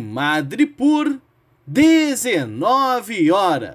Madre 0.00 0.66
por 0.66 1.20
19 1.66 3.30
horas. 3.30 3.74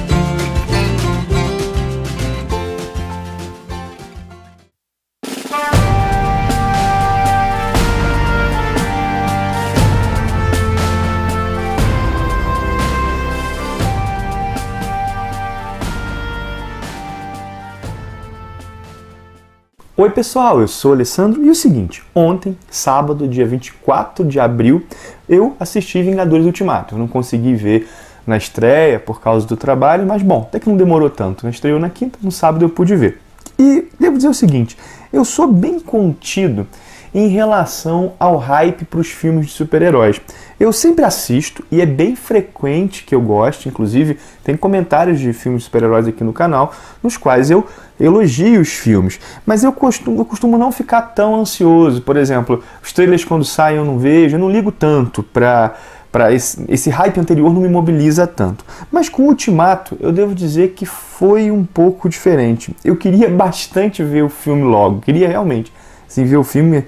Oi 20.01 20.09
pessoal, 20.09 20.59
eu 20.59 20.67
sou 20.67 20.93
Alessandro 20.93 21.45
e 21.45 21.49
o 21.51 21.53
seguinte, 21.53 22.01
ontem, 22.15 22.57
sábado, 22.71 23.27
dia 23.27 23.45
24 23.45 24.25
de 24.25 24.39
abril, 24.39 24.83
eu 25.29 25.55
assisti 25.59 26.01
Vingadores 26.01 26.43
Ultimato. 26.43 26.95
Eu 26.95 26.97
não 26.97 27.07
consegui 27.07 27.53
ver 27.53 27.87
na 28.25 28.35
estreia 28.35 28.99
por 28.99 29.21
causa 29.21 29.45
do 29.45 29.55
trabalho, 29.55 30.07
mas 30.07 30.23
bom, 30.23 30.41
até 30.41 30.59
que 30.59 30.67
não 30.67 30.75
demorou 30.75 31.07
tanto. 31.07 31.45
Né? 31.45 31.51
Estreou 31.51 31.79
na 31.79 31.87
quinta, 31.87 32.17
no 32.19 32.31
sábado 32.31 32.65
eu 32.65 32.69
pude 32.69 32.95
ver. 32.95 33.21
E 33.59 33.89
devo 33.99 34.17
dizer 34.17 34.29
o 34.29 34.33
seguinte, 34.33 34.75
eu 35.13 35.23
sou 35.23 35.45
bem 35.47 35.79
contido 35.79 36.65
em 37.13 37.27
relação 37.27 38.13
ao 38.19 38.37
hype 38.37 38.85
para 38.85 38.99
os 38.99 39.09
filmes 39.09 39.47
de 39.47 39.51
super-heróis. 39.51 40.21
Eu 40.59 40.71
sempre 40.71 41.03
assisto 41.03 41.63
e 41.71 41.81
é 41.81 41.85
bem 41.85 42.15
frequente 42.15 43.03
que 43.03 43.13
eu 43.13 43.21
goste, 43.21 43.67
inclusive 43.67 44.17
tem 44.43 44.55
comentários 44.55 45.19
de 45.19 45.33
filmes 45.33 45.61
de 45.61 45.65
super-heróis 45.65 46.07
aqui 46.07 46.23
no 46.23 46.33
canal, 46.33 46.73
nos 47.03 47.17
quais 47.17 47.51
eu 47.51 47.65
elogio 47.99 48.61
os 48.61 48.69
filmes, 48.69 49.19
mas 49.45 49.63
eu 49.63 49.71
costumo, 49.71 50.21
eu 50.21 50.25
costumo 50.25 50.57
não 50.57 50.71
ficar 50.71 51.01
tão 51.01 51.35
ansioso. 51.35 52.01
Por 52.01 52.17
exemplo, 52.17 52.63
os 52.81 52.91
trailers 52.93 53.25
quando 53.25 53.43
saem 53.43 53.77
eu 53.77 53.85
não 53.85 53.97
vejo, 53.97 54.35
eu 54.35 54.39
não 54.39 54.49
ligo 54.49 54.71
tanto 54.71 55.21
para 55.21 55.75
para 56.11 56.33
esse, 56.33 56.65
esse 56.67 56.89
hype 56.89 57.17
anterior 57.19 57.53
não 57.53 57.61
me 57.61 57.69
mobiliza 57.69 58.27
tanto. 58.27 58.65
Mas 58.91 59.07
com 59.07 59.23
o 59.23 59.27
Ultimato, 59.27 59.95
eu 59.99 60.11
devo 60.11 60.35
dizer 60.35 60.73
que 60.73 60.85
foi 60.85 61.49
um 61.49 61.63
pouco 61.63 62.09
diferente. 62.09 62.75
Eu 62.83 62.97
queria 62.97 63.29
bastante 63.29 64.03
ver 64.03 64.21
o 64.21 64.27
filme 64.27 64.63
logo, 64.63 64.99
queria 64.99 65.29
realmente 65.29 65.71
assim, 66.11 66.25
ver 66.25 66.37
o 66.37 66.43
filme 66.43 66.85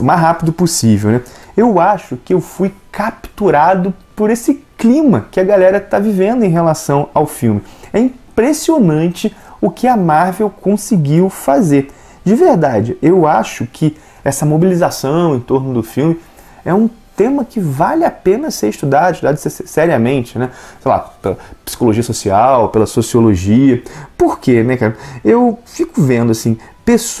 o 0.00 0.04
mais 0.04 0.20
rápido 0.20 0.52
possível, 0.52 1.10
né? 1.10 1.20
Eu 1.56 1.78
acho 1.78 2.16
que 2.16 2.32
eu 2.32 2.40
fui 2.40 2.72
capturado 2.90 3.92
por 4.16 4.30
esse 4.30 4.64
clima 4.78 5.26
que 5.30 5.38
a 5.38 5.44
galera 5.44 5.76
está 5.76 5.98
vivendo 5.98 6.42
em 6.42 6.48
relação 6.48 7.10
ao 7.12 7.26
filme. 7.26 7.62
É 7.92 8.00
impressionante 8.00 9.34
o 9.60 9.70
que 9.70 9.86
a 9.86 9.96
Marvel 9.96 10.48
conseguiu 10.48 11.28
fazer. 11.28 11.90
De 12.24 12.34
verdade, 12.34 12.96
eu 13.02 13.26
acho 13.26 13.66
que 13.66 13.96
essa 14.24 14.46
mobilização 14.46 15.36
em 15.36 15.40
torno 15.40 15.74
do 15.74 15.82
filme 15.82 16.18
é 16.64 16.72
um 16.72 16.88
tema 17.14 17.44
que 17.44 17.60
vale 17.60 18.04
a 18.04 18.10
pena 18.10 18.50
ser 18.50 18.68
estudado, 18.68 19.14
estudado 19.14 19.36
seriamente, 19.36 20.38
né? 20.38 20.50
Sei 20.80 20.90
lá, 20.90 20.98
pela 20.98 21.38
psicologia 21.64 22.02
social, 22.02 22.70
pela 22.70 22.86
sociologia. 22.86 23.82
Por 24.16 24.40
quê, 24.40 24.62
né, 24.62 24.76
cara? 24.76 24.96
Eu 25.24 25.58
fico 25.64 26.02
vendo 26.02 26.32
assim, 26.32 26.58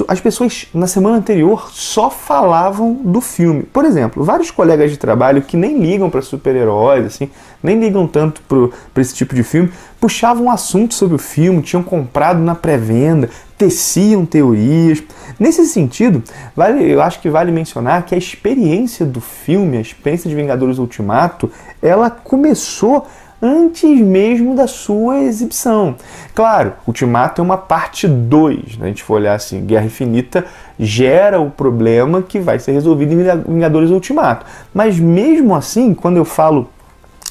as 0.06 0.20
pessoas 0.20 0.68
na 0.74 0.86
semana 0.86 1.16
anterior 1.16 1.70
só 1.72 2.10
falavam 2.10 2.92
do 2.92 3.20
filme. 3.20 3.62
Por 3.62 3.84
exemplo, 3.86 4.22
vários 4.22 4.50
colegas 4.50 4.90
de 4.90 4.98
trabalho 4.98 5.40
que 5.40 5.56
nem 5.56 5.78
ligam 5.78 6.10
para 6.10 6.20
super-heróis, 6.20 7.06
assim, 7.06 7.30
nem 7.62 7.80
ligam 7.80 8.06
tanto 8.06 8.42
para 8.42 9.00
esse 9.00 9.14
tipo 9.14 9.34
de 9.34 9.42
filme, 9.42 9.72
puxavam 9.98 10.50
assunto 10.50 10.92
sobre 10.92 11.14
o 11.14 11.18
filme, 11.18 11.62
tinham 11.62 11.82
comprado 11.82 12.40
na 12.40 12.54
pré-venda, 12.54 13.30
teciam 13.56 14.26
teorias. 14.26 15.02
Nesse 15.40 15.64
sentido, 15.66 16.22
vale, 16.54 16.84
eu 16.92 17.00
acho 17.00 17.20
que 17.20 17.30
vale 17.30 17.50
mencionar 17.50 18.04
que 18.04 18.14
a 18.14 18.18
experiência 18.18 19.06
do 19.06 19.20
filme, 19.20 19.78
a 19.78 19.80
experiência 19.80 20.28
de 20.28 20.36
Vingadores 20.36 20.76
Ultimato, 20.76 21.50
ela 21.80 22.10
começou 22.10 23.06
antes 23.44 24.00
mesmo 24.00 24.54
da 24.54 24.66
sua 24.66 25.20
exibição. 25.20 25.96
Claro, 26.34 26.72
Ultimato 26.86 27.42
é 27.42 27.44
uma 27.44 27.58
parte 27.58 28.08
2, 28.08 28.78
né? 28.78 28.86
a 28.86 28.88
gente 28.88 29.02
for 29.02 29.14
olhar 29.14 29.34
assim, 29.34 29.66
Guerra 29.66 29.84
Infinita 29.84 30.46
gera 30.78 31.38
o 31.38 31.50
problema 31.50 32.22
que 32.22 32.40
vai 32.40 32.58
ser 32.58 32.72
resolvido 32.72 33.12
em 33.12 33.52
Vingadores 33.52 33.90
Ultimato. 33.90 34.46
Mas 34.72 34.98
mesmo 34.98 35.54
assim, 35.54 35.92
quando 35.92 36.16
eu 36.16 36.24
falo 36.24 36.70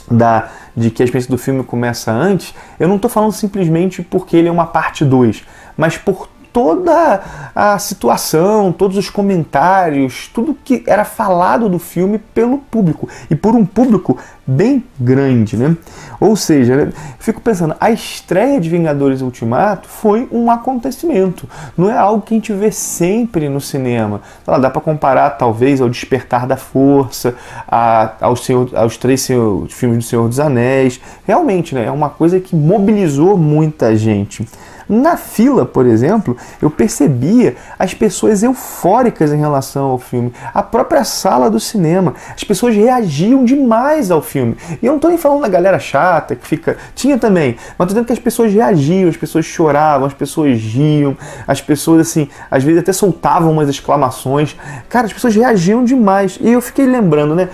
da 0.10 0.50
de 0.76 0.90
que 0.90 1.04
a 1.04 1.06
experiência 1.06 1.32
do 1.32 1.38
filme 1.38 1.64
começa 1.64 2.12
antes, 2.12 2.54
eu 2.80 2.88
não 2.88 2.96
estou 2.96 3.10
falando 3.10 3.32
simplesmente 3.32 4.02
porque 4.02 4.36
ele 4.36 4.48
é 4.48 4.52
uma 4.52 4.66
parte 4.66 5.06
2, 5.06 5.44
mas 5.78 5.98
por 5.98 6.28
toda 6.54 7.22
a 7.56 7.80
situação, 7.80 8.72
todos 8.72 8.96
os 8.96 9.10
comentários, 9.10 10.30
tudo 10.32 10.56
que 10.64 10.84
era 10.86 11.04
falado 11.04 11.68
do 11.68 11.80
filme 11.80 12.20
pelo 12.20 12.60
público 12.60 13.10
e 13.30 13.36
por 13.36 13.56
um 13.56 13.66
público 13.66 14.18
bem 14.46 14.84
grande, 15.00 15.58
né? 15.58 15.76
Ou 16.20 16.36
seja, 16.36 16.76
né, 16.76 16.94
fico 17.18 17.42
pensando, 17.42 17.76
a 17.80 17.92
estreia 17.92 18.60
de 18.60 18.70
Vingadores 18.70 19.22
Ultimato 19.22 19.88
foi 19.88 20.28
um 20.32 20.52
acontecimento, 20.52 21.50
não 21.78 21.90
é 21.90 21.98
algo 21.98 22.22
que 22.22 22.34
a 22.34 22.38
gente 22.38 22.54
vê 22.54 22.72
sempre 22.72 23.50
no 23.50 23.60
cinema. 23.60 24.22
Dá 24.46 24.70
para 24.70 24.82
comparar 24.82 25.32
talvez 25.32 25.82
ao 25.82 25.90
Despertar 25.90 26.46
da 26.46 26.58
Força, 26.58 27.36
a, 27.68 28.14
aos, 28.22 28.46
Senhor, 28.46 28.70
aos 28.76 28.96
três 28.98 29.22
senhor, 29.22 29.68
filmes 29.70 29.98
do 30.00 30.04
Senhor 30.04 30.28
dos 30.28 30.40
Anéis. 30.40 31.00
Realmente, 31.26 31.74
né, 31.74 31.86
é 31.86 31.92
uma 31.92 32.10
coisa 32.10 32.40
que 32.40 32.56
mobilizou 32.56 33.38
muita 33.38 33.96
gente. 33.96 34.46
Na 34.88 35.18
fila, 35.18 35.66
por 35.66 35.86
exemplo, 35.86 36.36
eu 36.62 36.70
percebia 36.70 37.56
as 37.78 37.94
pessoas 37.94 38.44
eufóricas 38.44 39.32
em 39.32 39.38
relação 39.38 39.86
ao 39.86 40.00
filme. 40.00 40.34
A 40.54 40.62
própria 40.62 41.04
sala 41.04 41.50
do 41.50 41.60
cinema. 41.60 42.14
As 42.36 42.44
pessoas 42.44 42.76
reagiam 42.76 43.46
demais 43.46 44.12
ao 44.12 44.22
filme. 44.22 44.58
E 44.82 44.86
eu 44.86 44.92
não 44.92 44.98
estou 44.98 45.10
nem 45.10 45.18
falando 45.18 45.42
da 45.42 45.50
galera 45.50 45.80
chata 45.80 46.36
que 46.36 46.46
fica. 46.46 46.78
Tinha 46.96 47.18
também, 47.18 47.56
mas 47.56 47.72
estou 47.72 47.88
dizendo 47.88 48.06
que 48.06 48.14
as 48.14 48.20
pessoas 48.20 48.54
reagiam, 48.54 49.10
as 49.10 49.18
pessoas 49.18 49.46
choravam, 49.46 50.08
as 50.08 50.14
pessoas 50.14 50.60
riam, 50.60 51.18
as 51.48 51.62
pessoas, 51.62 52.02
assim, 52.08 52.28
às 52.50 52.64
vezes 52.64 52.82
até 52.82 52.94
soltavam 52.94 53.52
umas 53.52 53.70
exclamações. 53.70 54.56
Cara, 54.90 55.06
as 55.06 55.14
pessoas 55.14 55.36
reagiam 55.36 55.84
demais. 55.84 56.38
E 56.42 56.52
eu 56.52 56.62
fiquei 56.62 56.86
lembrando, 56.86 57.36
né? 57.36 57.50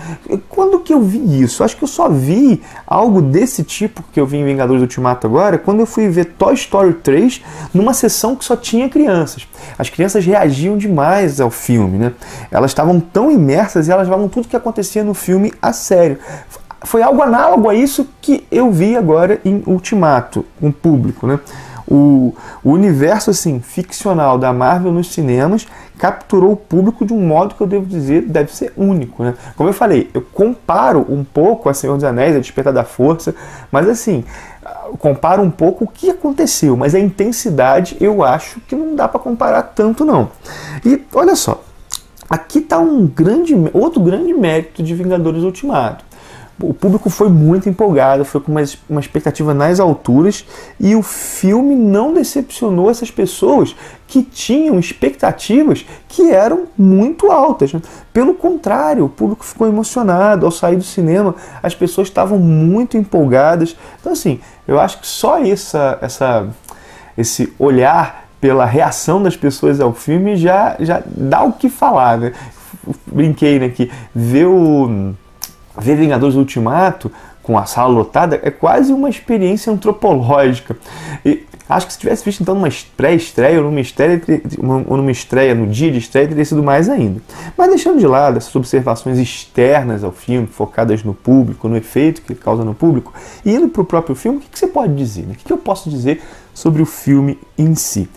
Quando 0.49 0.79
que 0.79 0.93
eu 0.93 1.01
vi 1.01 1.41
isso? 1.41 1.63
Acho 1.63 1.77
que 1.77 1.83
eu 1.83 1.87
só 1.87 2.09
vi 2.09 2.61
algo 2.85 3.21
desse 3.21 3.63
tipo 3.63 4.03
que 4.11 4.19
eu 4.19 4.25
vi 4.25 4.37
em 4.37 4.45
Vingadores 4.45 4.81
Ultimato 4.81 5.27
agora, 5.27 5.57
quando 5.57 5.81
eu 5.81 5.85
fui 5.85 6.07
ver 6.09 6.25
Toy 6.25 6.53
Story 6.53 6.93
3 6.93 7.18
3 7.19 7.41
numa 7.73 7.93
sessão 7.93 8.35
que 8.35 8.45
só 8.45 8.55
tinha 8.55 8.89
crianças. 8.89 9.47
As 9.77 9.89
crianças 9.89 10.25
reagiam 10.25 10.77
demais 10.77 11.41
ao 11.41 11.49
filme, 11.49 11.97
né? 11.97 12.13
Elas 12.49 12.71
estavam 12.71 12.99
tão 12.99 13.29
imersas 13.29 13.87
e 13.87 13.91
elas 13.91 14.07
levavam 14.07 14.29
tudo 14.29 14.47
que 14.47 14.55
acontecia 14.55 15.03
no 15.03 15.13
filme 15.13 15.53
a 15.61 15.73
sério. 15.73 16.17
Foi 16.83 17.01
algo 17.01 17.21
análogo 17.21 17.69
a 17.69 17.75
isso 17.75 18.07
que 18.21 18.45
eu 18.49 18.71
vi 18.71 18.95
agora 18.95 19.41
em 19.43 19.61
Ultimato, 19.65 20.45
com 20.59 20.69
o 20.69 20.73
público, 20.73 21.27
né? 21.27 21.39
O, 21.91 22.35
o, 22.63 22.71
universo 22.71 23.31
assim 23.31 23.59
ficcional 23.59 24.37
da 24.37 24.53
Marvel 24.53 24.91
nos 24.91 25.11
cinemas 25.11 25.65
capturou 25.97 26.51
o 26.51 26.55
público 26.55 27.03
de 27.03 27.11
um 27.11 27.19
modo 27.19 27.55
que 27.55 27.61
eu 27.61 27.65
devo 27.65 27.87
dizer 27.87 28.21
deve 28.21 28.55
ser 28.55 28.71
único, 28.77 29.23
né? 29.23 29.33
Como 29.55 29.67
eu 29.67 29.73
falei, 29.73 30.07
eu 30.13 30.21
comparo 30.21 31.03
um 31.09 31.23
pouco 31.23 31.67
a 31.67 31.73
Senhor 31.73 31.95
dos 31.95 32.03
Anéis, 32.03 32.35
a 32.35 32.39
Despertar 32.39 32.71
da 32.71 32.83
Força, 32.83 33.33
mas 33.71 33.89
assim, 33.89 34.23
compara 34.97 35.41
um 35.41 35.51
pouco 35.51 35.85
o 35.85 35.87
que 35.87 36.09
aconteceu, 36.09 36.75
mas 36.75 36.95
a 36.95 36.99
intensidade 36.99 37.97
eu 37.99 38.23
acho 38.23 38.59
que 38.61 38.75
não 38.75 38.95
dá 38.95 39.07
para 39.07 39.19
comparar 39.19 39.63
tanto 39.63 40.03
não. 40.03 40.29
E 40.85 41.01
olha 41.13 41.35
só, 41.35 41.63
aqui 42.29 42.59
está 42.59 42.79
um 42.79 43.05
grande, 43.05 43.55
outro 43.73 44.01
grande 44.01 44.33
mérito 44.33 44.81
de 44.83 44.93
Vingadores 44.93 45.43
Ultimato 45.43 46.08
o 46.61 46.73
público 46.73 47.09
foi 47.09 47.29
muito 47.29 47.69
empolgado, 47.69 48.25
foi 48.25 48.41
com 48.41 48.51
uma, 48.51 48.61
uma 48.89 48.99
expectativa 48.99 49.53
nas 49.53 49.79
alturas 49.79 50.45
e 50.79 50.95
o 50.95 51.01
filme 51.01 51.75
não 51.75 52.13
decepcionou 52.13 52.89
essas 52.89 53.09
pessoas 53.09 53.75
que 54.07 54.23
tinham 54.23 54.79
expectativas 54.79 55.85
que 56.07 56.31
eram 56.31 56.65
muito 56.77 57.31
altas. 57.31 57.73
Né? 57.73 57.81
Pelo 58.11 58.33
contrário, 58.33 59.05
o 59.05 59.09
público 59.09 59.45
ficou 59.45 59.67
emocionado 59.67 60.45
ao 60.45 60.51
sair 60.51 60.75
do 60.75 60.83
cinema, 60.83 61.35
as 61.61 61.75
pessoas 61.75 62.07
estavam 62.07 62.37
muito 62.37 62.97
empolgadas. 62.97 63.75
Então, 63.99 64.11
assim, 64.11 64.39
eu 64.67 64.79
acho 64.79 64.99
que 64.99 65.07
só 65.07 65.43
essa, 65.43 65.97
essa, 66.01 66.47
esse 67.17 67.53
olhar 67.57 68.27
pela 68.41 68.65
reação 68.65 69.21
das 69.21 69.35
pessoas 69.37 69.79
ao 69.79 69.93
filme 69.93 70.35
já, 70.35 70.75
já 70.79 71.03
dá 71.05 71.43
o 71.43 71.53
que 71.53 71.69
falar. 71.69 72.17
Né? 72.17 72.33
Brinquei 73.05 73.59
né, 73.59 73.69
que 73.69 73.91
ver 74.13 74.47
o 74.47 75.13
ver 75.79 75.95
Vingadores 75.95 76.35
Ultimato 76.35 77.11
com 77.41 77.57
a 77.57 77.65
sala 77.65 77.91
lotada 77.91 78.39
é 78.43 78.51
quase 78.51 78.93
uma 78.93 79.09
experiência 79.09 79.73
antropológica. 79.73 80.77
E 81.25 81.43
acho 81.67 81.87
que 81.87 81.93
se 81.93 81.99
tivesse 81.99 82.23
visto 82.23 82.41
então 82.41 82.53
numa 82.53 82.69
pré-estreia 82.95 83.57
ou 83.57 83.65
numa 83.65 83.79
estreia, 83.79 84.21
ou 84.59 84.97
numa 84.97 85.11
estreia 85.11 85.55
no 85.55 85.65
dia 85.65 85.91
de 85.91 85.97
estreia, 85.97 86.27
teria 86.27 86.45
sido 86.45 86.61
mais 86.61 86.89
ainda. 86.89 87.21
Mas 87.57 87.69
deixando 87.69 87.99
de 87.99 88.07
lado 88.07 88.37
essas 88.37 88.55
observações 88.55 89.17
externas 89.17 90.03
ao 90.03 90.11
filme, 90.11 90.47
focadas 90.47 91.03
no 91.03 91.13
público, 91.13 91.67
no 91.67 91.77
efeito 91.77 92.21
que 92.21 92.33
ele 92.33 92.39
causa 92.39 92.63
no 92.63 92.73
público, 92.75 93.13
e 93.45 93.51
indo 93.51 93.67
para 93.69 93.81
o 93.81 93.85
próprio 93.85 94.15
filme, 94.15 94.37
o 94.37 94.41
que, 94.41 94.57
você 94.57 94.67
pode 94.67 94.95
dizer? 94.95 95.23
Né? 95.23 95.33
O 95.33 95.35
que, 95.35 95.51
eu 95.51 95.57
posso 95.57 95.89
dizer 95.89 96.21
sobre 96.53 96.81
o 96.81 96.85
filme 96.85 97.39
em 97.57 97.73
si? 97.73 98.09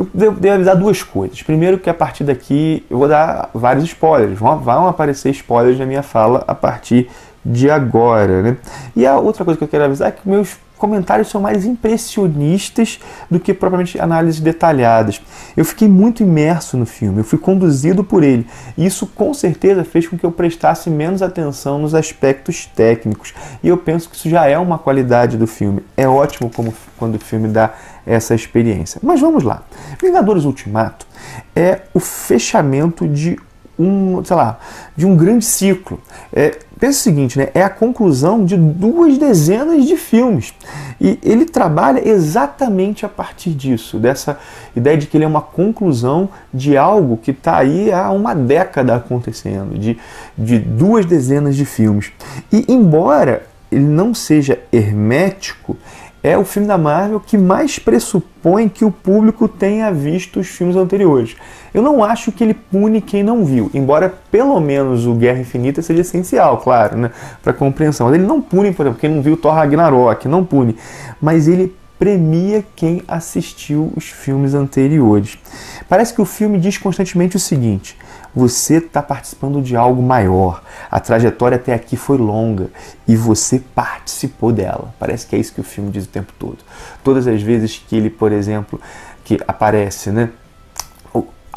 Eu 0.00 0.08
devo 0.14 0.54
avisar 0.54 0.76
duas 0.76 1.02
coisas. 1.02 1.42
Primeiro, 1.42 1.78
que 1.78 1.90
a 1.90 1.94
partir 1.94 2.24
daqui 2.24 2.84
eu 2.88 2.98
vou 2.98 3.08
dar 3.08 3.50
vários 3.52 3.84
spoilers. 3.84 4.38
Vão, 4.38 4.58
vão 4.58 4.86
aparecer 4.86 5.30
spoilers 5.30 5.78
na 5.78 5.86
minha 5.86 6.02
fala 6.02 6.42
a 6.46 6.54
partir 6.54 7.08
de 7.44 7.70
agora, 7.70 8.42
né? 8.42 8.56
E 8.96 9.06
a 9.06 9.18
outra 9.18 9.44
coisa 9.44 9.58
que 9.58 9.64
eu 9.64 9.68
quero 9.68 9.84
avisar 9.84 10.08
é 10.08 10.12
que 10.12 10.28
meus 10.28 10.56
comentários 10.80 11.28
são 11.28 11.40
mais 11.40 11.66
impressionistas 11.66 12.98
do 13.30 13.38
que 13.38 13.52
propriamente 13.52 14.00
análises 14.00 14.40
detalhadas. 14.40 15.20
Eu 15.54 15.64
fiquei 15.64 15.86
muito 15.86 16.22
imerso 16.22 16.76
no 16.78 16.86
filme, 16.86 17.18
eu 17.18 17.24
fui 17.24 17.38
conduzido 17.38 18.02
por 18.02 18.24
ele. 18.24 18.46
E 18.76 18.86
isso 18.86 19.06
com 19.06 19.32
certeza 19.34 19.84
fez 19.84 20.08
com 20.08 20.16
que 20.16 20.24
eu 20.24 20.32
prestasse 20.32 20.88
menos 20.88 21.20
atenção 21.20 21.78
nos 21.78 21.94
aspectos 21.94 22.66
técnicos. 22.74 23.34
E 23.62 23.68
eu 23.68 23.76
penso 23.76 24.08
que 24.08 24.16
isso 24.16 24.30
já 24.30 24.46
é 24.46 24.58
uma 24.58 24.78
qualidade 24.78 25.36
do 25.36 25.46
filme. 25.46 25.84
É 25.96 26.08
ótimo 26.08 26.50
como 26.50 26.74
quando 26.96 27.16
o 27.16 27.20
filme 27.20 27.48
dá 27.48 27.74
essa 28.06 28.34
experiência. 28.34 29.00
Mas 29.04 29.20
vamos 29.20 29.44
lá. 29.44 29.62
Vingadores 30.00 30.44
Ultimato 30.44 31.06
é 31.54 31.82
o 31.92 32.00
fechamento 32.00 33.06
de 33.06 33.38
um, 33.80 34.22
sei 34.24 34.36
lá, 34.36 34.58
de 34.96 35.06
um 35.06 35.16
grande 35.16 35.44
ciclo. 35.44 36.00
É, 36.32 36.58
pensa 36.78 36.98
o 36.98 37.02
seguinte, 37.02 37.38
né? 37.38 37.48
É 37.54 37.62
a 37.62 37.70
conclusão 37.70 38.44
de 38.44 38.56
duas 38.56 39.18
dezenas 39.18 39.84
de 39.84 39.96
filmes. 39.96 40.54
E 41.00 41.18
ele 41.22 41.44
trabalha 41.44 42.06
exatamente 42.06 43.06
a 43.06 43.08
partir 43.08 43.50
disso, 43.50 43.98
dessa 43.98 44.38
ideia 44.76 44.96
de 44.96 45.06
que 45.06 45.16
ele 45.16 45.24
é 45.24 45.28
uma 45.28 45.40
conclusão 45.40 46.28
de 46.52 46.76
algo 46.76 47.16
que 47.16 47.30
está 47.30 47.56
aí 47.56 47.92
há 47.92 48.10
uma 48.10 48.34
década 48.34 48.96
acontecendo, 48.96 49.78
de, 49.78 49.98
de 50.36 50.58
duas 50.58 51.06
dezenas 51.06 51.56
de 51.56 51.64
filmes. 51.64 52.12
E 52.52 52.64
embora 52.68 53.42
ele 53.70 53.84
não 53.84 54.12
seja 54.12 54.58
hermético, 54.72 55.76
é 56.22 56.36
o 56.36 56.44
filme 56.44 56.68
da 56.68 56.76
Marvel 56.76 57.20
que 57.20 57.38
mais 57.38 57.78
pressupõe 57.78 58.68
que 58.68 58.84
o 58.84 58.90
público 58.90 59.48
tenha 59.48 59.92
visto 59.92 60.40
os 60.40 60.48
filmes 60.48 60.76
anteriores. 60.76 61.36
Eu 61.72 61.82
não 61.82 62.02
acho 62.04 62.32
que 62.32 62.44
ele 62.44 62.54
pune 62.54 63.00
quem 63.00 63.22
não 63.22 63.44
viu, 63.44 63.70
embora 63.72 64.12
pelo 64.30 64.58
menos 64.60 65.06
o 65.06 65.14
Guerra 65.14 65.40
Infinita 65.40 65.80
seja 65.80 66.00
essencial, 66.00 66.58
claro, 66.58 66.96
né, 66.96 67.10
para 67.42 67.52
compreensão. 67.52 68.06
Mas 68.08 68.16
ele 68.16 68.26
não 68.26 68.40
pune, 68.40 68.72
por 68.72 68.84
exemplo, 68.84 69.00
quem 69.00 69.10
não 69.10 69.22
viu 69.22 69.36
Thor 69.36 69.54
Ragnarok, 69.54 70.28
não 70.28 70.44
pune, 70.44 70.76
mas 71.20 71.48
ele 71.48 71.74
premia 71.98 72.64
quem 72.74 73.02
assistiu 73.06 73.92
os 73.94 74.04
filmes 74.04 74.54
anteriores. 74.54 75.38
Parece 75.86 76.14
que 76.14 76.22
o 76.22 76.24
filme 76.24 76.58
diz 76.58 76.78
constantemente 76.78 77.36
o 77.36 77.40
seguinte: 77.40 77.96
você 78.34 78.76
está 78.76 79.02
participando 79.02 79.62
de 79.62 79.76
algo 79.76 80.02
maior. 80.02 80.62
A 80.90 81.00
trajetória 81.00 81.56
até 81.56 81.74
aqui 81.74 81.96
foi 81.96 82.18
longa 82.18 82.68
e 83.06 83.16
você 83.16 83.58
participou 83.74 84.52
dela. 84.52 84.94
Parece 84.98 85.26
que 85.26 85.36
é 85.36 85.38
isso 85.38 85.52
que 85.52 85.60
o 85.60 85.64
filme 85.64 85.90
diz 85.90 86.04
o 86.04 86.08
tempo 86.08 86.32
todo. 86.38 86.58
Todas 87.02 87.26
as 87.26 87.42
vezes 87.42 87.78
que 87.78 87.96
ele, 87.96 88.10
por 88.10 88.32
exemplo, 88.32 88.80
que 89.24 89.38
aparece, 89.46 90.10
né? 90.10 90.30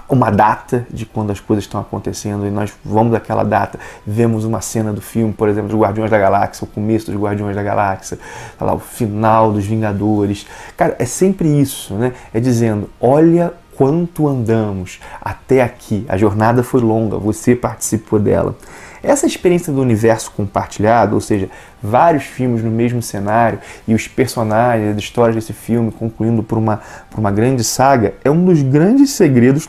uma 0.09 0.29
data 0.29 0.85
de 0.89 1.05
quando 1.05 1.31
as 1.31 1.39
coisas 1.39 1.63
estão 1.63 1.79
acontecendo 1.79 2.45
e 2.45 2.51
nós 2.51 2.73
vamos 2.83 3.11
daquela 3.11 3.43
data, 3.43 3.79
vemos 4.05 4.45
uma 4.45 4.61
cena 4.61 4.93
do 4.93 5.01
filme, 5.01 5.33
por 5.33 5.49
exemplo, 5.49 5.69
dos 5.69 5.79
Guardiões 5.79 6.11
da 6.11 6.17
Galáxia, 6.17 6.65
o 6.65 6.67
começo 6.67 7.11
dos 7.11 7.19
Guardiões 7.19 7.55
da 7.55 7.63
Galáxia, 7.63 8.19
tá 8.57 8.65
lá, 8.65 8.73
o 8.73 8.79
final 8.79 9.51
dos 9.51 9.65
Vingadores. 9.65 10.45
Cara, 10.77 10.95
é 10.99 11.05
sempre 11.05 11.47
isso, 11.47 11.93
né? 11.95 12.13
É 12.33 12.39
dizendo, 12.39 12.89
olha 12.99 13.53
quanto 13.75 14.27
andamos 14.27 14.99
até 15.21 15.61
aqui. 15.61 16.05
A 16.07 16.17
jornada 16.17 16.63
foi 16.63 16.81
longa, 16.81 17.17
você 17.17 17.55
participou 17.55 18.19
dela. 18.19 18.55
Essa 19.03 19.25
experiência 19.25 19.73
do 19.73 19.81
universo 19.81 20.31
compartilhado, 20.31 21.15
ou 21.15 21.21
seja, 21.21 21.49
vários 21.81 22.23
filmes 22.23 22.63
no 22.63 22.71
mesmo 22.71 23.01
cenário 23.01 23.59
e 23.85 23.93
os 23.93 24.07
personagens, 24.07 24.95
as 24.95 24.97
histórias 24.97 25.35
desse 25.35 25.51
filme 25.51 25.91
concluindo 25.91 26.41
por 26.41 26.57
uma, 26.57 26.79
por 27.11 27.19
uma 27.19 27.29
grande 27.29 27.65
saga, 27.65 28.13
é 28.23 28.31
um 28.31 28.45
dos 28.45 28.61
grandes 28.61 29.11
segredos 29.11 29.67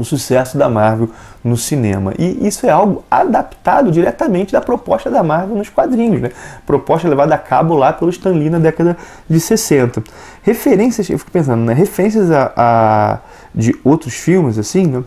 do 0.00 0.04
sucesso 0.04 0.56
da 0.56 0.68
Marvel 0.68 1.10
no 1.44 1.56
cinema. 1.56 2.14
E 2.18 2.46
isso 2.46 2.66
é 2.66 2.70
algo 2.70 3.04
adaptado 3.10 3.90
diretamente 3.92 4.52
da 4.52 4.60
proposta 4.60 5.10
da 5.10 5.22
Marvel 5.22 5.56
nos 5.56 5.68
quadrinhos, 5.68 6.22
né? 6.22 6.30
Proposta 6.66 7.06
levada 7.06 7.34
a 7.34 7.38
cabo 7.38 7.74
lá 7.74 7.92
pelo 7.92 8.10
Stan 8.10 8.30
Lee 8.30 8.48
na 8.48 8.58
década 8.58 8.96
de 9.28 9.38
60. 9.38 10.02
Referências, 10.42 11.08
eu 11.10 11.18
fico 11.18 11.30
pensando, 11.30 11.62
né? 11.62 11.74
Referências 11.74 12.30
a, 12.30 12.52
a 12.56 13.18
de 13.54 13.78
outros 13.84 14.14
filmes, 14.14 14.58
assim, 14.58 14.86
né? 14.86 15.02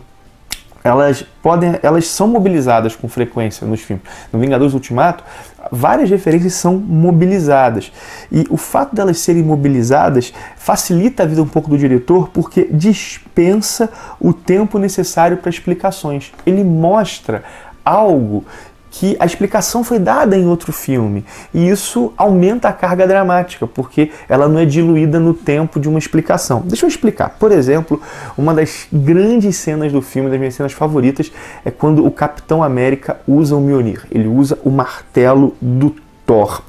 Elas 0.84 1.24
podem, 1.42 1.78
elas 1.82 2.06
são 2.06 2.28
mobilizadas 2.28 2.94
com 2.94 3.08
frequência 3.08 3.66
nos 3.66 3.80
filmes. 3.80 4.04
No 4.30 4.38
Vingadores 4.38 4.74
Ultimato, 4.74 5.24
várias 5.72 6.10
referências 6.10 6.52
são 6.52 6.76
mobilizadas. 6.76 7.90
E 8.30 8.44
o 8.50 8.58
fato 8.58 8.94
delas 8.94 9.18
serem 9.18 9.42
mobilizadas 9.42 10.34
facilita 10.56 11.22
a 11.22 11.26
vida 11.26 11.42
um 11.42 11.48
pouco 11.48 11.70
do 11.70 11.78
diretor 11.78 12.28
porque 12.28 12.68
dispensa 12.70 13.88
o 14.20 14.34
tempo 14.34 14.78
necessário 14.78 15.38
para 15.38 15.48
explicações. 15.48 16.32
Ele 16.44 16.62
mostra 16.62 17.42
algo 17.82 18.44
que 18.96 19.16
a 19.18 19.26
explicação 19.26 19.82
foi 19.82 19.98
dada 19.98 20.36
em 20.36 20.46
outro 20.46 20.72
filme. 20.72 21.24
E 21.52 21.68
isso 21.68 22.12
aumenta 22.16 22.68
a 22.68 22.72
carga 22.72 23.08
dramática, 23.08 23.66
porque 23.66 24.12
ela 24.28 24.46
não 24.46 24.60
é 24.60 24.64
diluída 24.64 25.18
no 25.18 25.34
tempo 25.34 25.80
de 25.80 25.88
uma 25.88 25.98
explicação. 25.98 26.62
Deixa 26.64 26.86
eu 26.86 26.88
explicar. 26.88 27.30
Por 27.30 27.50
exemplo, 27.50 28.00
uma 28.38 28.54
das 28.54 28.86
grandes 28.92 29.56
cenas 29.56 29.90
do 29.90 30.00
filme, 30.00 30.30
das 30.30 30.38
minhas 30.38 30.54
cenas 30.54 30.72
favoritas, 30.72 31.32
é 31.64 31.72
quando 31.72 32.06
o 32.06 32.10
Capitão 32.10 32.62
América 32.62 33.18
usa 33.26 33.56
o 33.56 33.60
Mjolnir. 33.60 34.06
Ele 34.12 34.28
usa 34.28 34.56
o 34.64 34.70
martelo 34.70 35.56
do 35.60 35.92
Thor. 36.24 36.62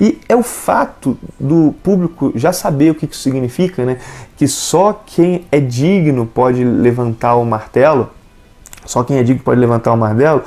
E 0.00 0.18
é 0.30 0.34
o 0.34 0.42
fato 0.42 1.18
do 1.38 1.74
público 1.82 2.32
já 2.34 2.54
saber 2.54 2.92
o 2.92 2.94
que 2.94 3.04
isso 3.04 3.20
significa, 3.20 3.84
né? 3.84 3.98
Que 4.38 4.48
só 4.48 4.94
quem 5.04 5.44
é 5.52 5.60
digno 5.60 6.24
pode 6.24 6.64
levantar 6.64 7.34
o 7.34 7.44
martelo, 7.44 8.08
só 8.86 9.04
quem 9.04 9.18
é 9.18 9.22
digno 9.22 9.42
pode 9.42 9.60
levantar 9.60 9.92
o 9.92 9.96
martelo, 9.96 10.42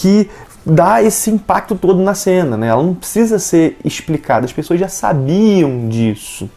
que 0.00 0.30
dá 0.64 1.02
esse 1.02 1.30
impacto 1.30 1.74
todo 1.74 2.00
na 2.02 2.14
cena, 2.14 2.56
né? 2.56 2.68
Ela 2.68 2.82
não 2.82 2.94
precisa 2.94 3.38
ser 3.38 3.76
explicada, 3.84 4.44
as 4.44 4.52
pessoas 4.52 4.78
já 4.78 4.88
sabiam 4.88 5.88
disso. 5.88 6.48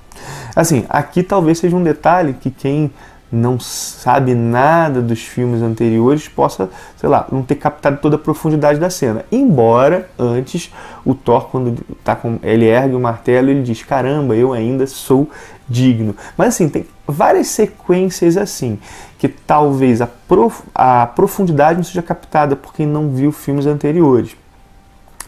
Assim, 0.56 0.86
aqui 0.90 1.24
talvez 1.24 1.58
seja 1.60 1.76
um 1.76 1.84
detalhe 1.84 2.34
que 2.34 2.52
quem 2.52 2.92
não 3.34 3.60
sabe 3.60 4.36
nada 4.36 5.02
dos 5.02 5.22
filmes 5.22 5.64
anteriores 5.64 6.28
possa, 6.28 6.70
sei 6.96 7.10
lá, 7.10 7.28
não 7.32 7.42
ter 7.42 7.56
captado 7.56 7.98
toda 7.98 8.16
a 8.16 8.20
profundidade 8.20 8.80
da 8.80 8.92
cena. 8.92 9.26
Embora 9.32 10.08
antes 10.20 10.72
o 11.04 11.16
Thor 11.16 11.48
quando 11.50 11.84
tá 12.04 12.16
com 12.16 12.38
ele 12.44 12.66
ergue 12.66 12.94
o 12.94 13.00
martelo, 13.00 13.50
ele 13.50 13.64
diz: 13.64 13.82
"Caramba, 13.82 14.36
eu 14.36 14.54
ainda 14.54 14.86
sou 14.86 15.28
digno". 15.68 16.16
Mas 16.38 16.50
assim, 16.50 16.70
tem 16.70 16.86
várias 17.08 17.48
sequências 17.48 18.38
assim 18.38 18.80
que 19.18 19.28
talvez 19.28 20.02
a, 20.02 20.08
prof, 20.08 20.64
a 20.76 21.08
profundidade 21.08 21.78
não 21.78 21.84
seja 21.84 22.02
captada 22.02 22.56
por 22.56 22.74
quem 22.74 22.86
não 22.86 23.10
viu 23.10 23.32
filmes 23.32 23.66
anteriores. 23.66 24.36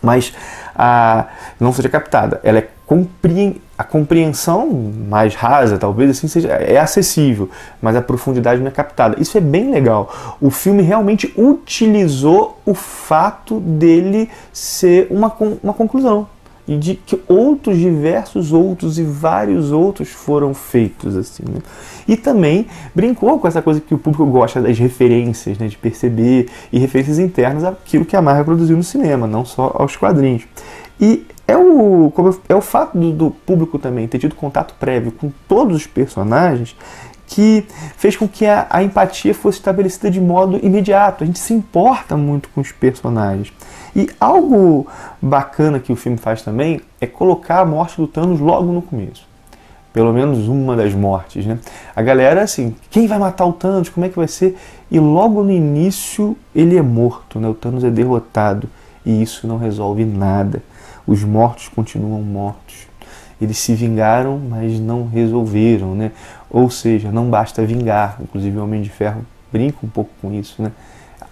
Mas 0.01 0.33
a, 0.75 1.27
não 1.59 1.71
seja 1.73 1.89
captada, 1.89 2.39
ela 2.43 2.59
é 2.59 2.67
compreen, 2.85 3.61
a 3.77 3.83
compreensão 3.83 4.69
mais 4.69 5.33
rasa, 5.33 5.77
talvez 5.77 6.11
assim 6.11 6.27
seja, 6.27 6.49
é 6.49 6.77
acessível, 6.77 7.49
mas 7.81 7.95
a 7.95 8.01
profundidade 8.01 8.61
não 8.61 8.67
é 8.67 8.71
captada. 8.71 9.19
Isso 9.19 9.37
é 9.37 9.41
bem 9.41 9.71
legal. 9.71 10.13
O 10.39 10.51
filme 10.51 10.83
realmente 10.83 11.33
utilizou 11.35 12.59
o 12.65 12.73
fato 12.73 13.59
dele 13.59 14.29
ser 14.53 15.07
uma, 15.09 15.33
uma 15.63 15.73
conclusão 15.73 16.27
e 16.67 16.77
de 16.77 16.95
que 16.95 17.21
outros 17.27 17.77
diversos 17.77 18.51
outros 18.51 18.97
e 18.97 19.03
vários 19.03 19.71
outros 19.71 20.09
foram 20.09 20.53
feitos 20.53 21.15
assim 21.15 21.43
né? 21.47 21.59
e 22.07 22.17
também 22.17 22.67
brincou 22.93 23.39
com 23.39 23.47
essa 23.47 23.61
coisa 23.61 23.79
que 23.79 23.93
o 23.93 23.97
público 23.97 24.25
gosta 24.25 24.61
das 24.61 24.77
referências 24.77 25.57
né? 25.57 25.67
de 25.67 25.77
perceber 25.77 26.49
e 26.71 26.79
referências 26.79 27.19
internas 27.19 27.63
àquilo 27.63 28.05
que 28.05 28.15
a 28.15 28.21
Marvel 28.21 28.45
produziu 28.45 28.75
no 28.75 28.83
cinema 28.83 29.27
não 29.27 29.45
só 29.45 29.75
aos 29.77 29.95
quadrinhos 29.95 30.43
e 30.99 31.25
é 31.47 31.55
o, 31.55 32.11
é 32.49 32.55
o 32.55 32.61
fato 32.61 32.97
do, 32.97 33.11
do 33.11 33.31
público 33.31 33.77
também 33.77 34.07
ter 34.07 34.17
tido 34.17 34.33
contato 34.33 34.73
prévio 34.79 35.11
com 35.11 35.31
todos 35.47 35.75
os 35.75 35.85
personagens 35.85 36.75
que 37.27 37.65
fez 37.97 38.15
com 38.15 38.27
que 38.27 38.45
a, 38.45 38.67
a, 38.69 38.83
empatia 38.83 39.33
fosse 39.33 39.57
estabelecida 39.57 40.09
de 40.11 40.21
modo 40.21 40.59
imediato. 40.63 41.23
A 41.23 41.27
gente 41.27 41.39
se 41.39 41.53
importa 41.53 42.15
muito 42.15 42.49
com 42.49 42.61
os 42.61 42.71
personagens. 42.71 43.51
E 43.95 44.09
algo 44.19 44.87
bacana 45.21 45.79
que 45.79 45.91
o 45.91 45.95
filme 45.95 46.17
faz 46.17 46.41
também 46.41 46.81
é 46.99 47.07
colocar 47.07 47.61
a 47.61 47.65
morte 47.65 47.95
do 47.95 48.07
Thanos 48.07 48.39
logo 48.39 48.71
no 48.71 48.81
começo. 48.81 49.25
Pelo 49.93 50.11
menos 50.11 50.49
uma 50.49 50.75
das 50.75 50.93
mortes, 50.93 51.45
né? 51.45 51.57
A 51.95 52.01
galera, 52.01 52.41
assim, 52.41 52.75
quem 52.89 53.07
vai 53.07 53.17
matar 53.17 53.45
o 53.45 53.53
Thanos? 53.53 53.87
Como 53.87 54.05
é 54.05 54.09
que 54.09 54.17
vai 54.17 54.27
ser? 54.27 54.57
E 54.91 54.99
logo 54.99 55.41
no 55.41 55.51
início 55.51 56.35
ele 56.53 56.77
é 56.77 56.81
morto, 56.81 57.39
né? 57.39 57.47
O 57.47 57.53
Thanos 57.53 57.85
é 57.85 57.89
derrotado. 57.89 58.67
E 59.05 59.21
isso 59.21 59.47
não 59.47 59.57
resolve 59.57 60.03
nada. 60.03 60.61
Os 61.07 61.23
mortos 61.23 61.69
continuam 61.69 62.21
mortos. 62.21 62.87
Eles 63.39 63.57
se 63.57 63.73
vingaram, 63.73 64.37
mas 64.37 64.79
não 64.79 65.07
resolveram, 65.07 65.95
né? 65.95 66.11
Ou 66.49 66.69
seja, 66.69 67.11
não 67.11 67.29
basta 67.29 67.65
vingar. 67.65 68.17
Inclusive 68.21 68.57
o 68.57 68.63
Homem 68.63 68.81
de 68.81 68.89
Ferro 68.89 69.25
brinca 69.51 69.77
um 69.83 69.89
pouco 69.89 70.09
com 70.21 70.33
isso, 70.33 70.61
né? 70.61 70.71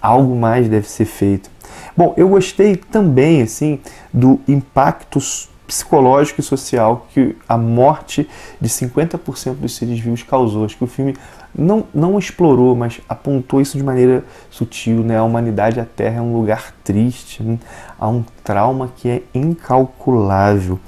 Algo 0.02 0.36
mais 0.36 0.70
deve 0.70 0.88
ser 0.88 1.06
feito. 1.06 1.50
Bom, 1.96 2.14
eu 2.18 2.28
gostei 2.28 2.76
também, 2.76 3.42
assim, 3.42 3.80
do 4.12 4.40
impacto 4.48 5.20
psicológico 5.66 6.40
e 6.40 6.44
social 6.44 7.08
que 7.14 7.36
a 7.48 7.58
morte 7.58 8.28
de 8.60 8.70
50% 8.70 9.56
dos 9.56 9.76
seres 9.76 10.00
vivos 10.00 10.24
causou. 10.24 10.66
Acho 10.66 10.78
que 10.78 10.84
o 10.84 10.88
filme 10.88 11.16
não, 11.56 11.86
não 11.94 12.20
explorou, 12.20 12.76
mas 12.76 13.00
apontou 13.08 13.62
isso 13.62 13.78
de 13.78 13.84
maneira 13.84 14.24
sutil. 14.50 15.04
Né? 15.04 15.18
A 15.18 15.24
humanidade, 15.24 15.80
a 15.80 15.86
Terra 15.86 16.18
é 16.18 16.22
um 16.22 16.36
lugar 16.36 16.74
triste, 16.84 17.42
né? 17.42 17.60
há 18.00 18.08
um 18.08 18.24
trauma 18.44 18.92
que 18.96 19.10
é 19.10 19.24
incalculável. 19.34 20.80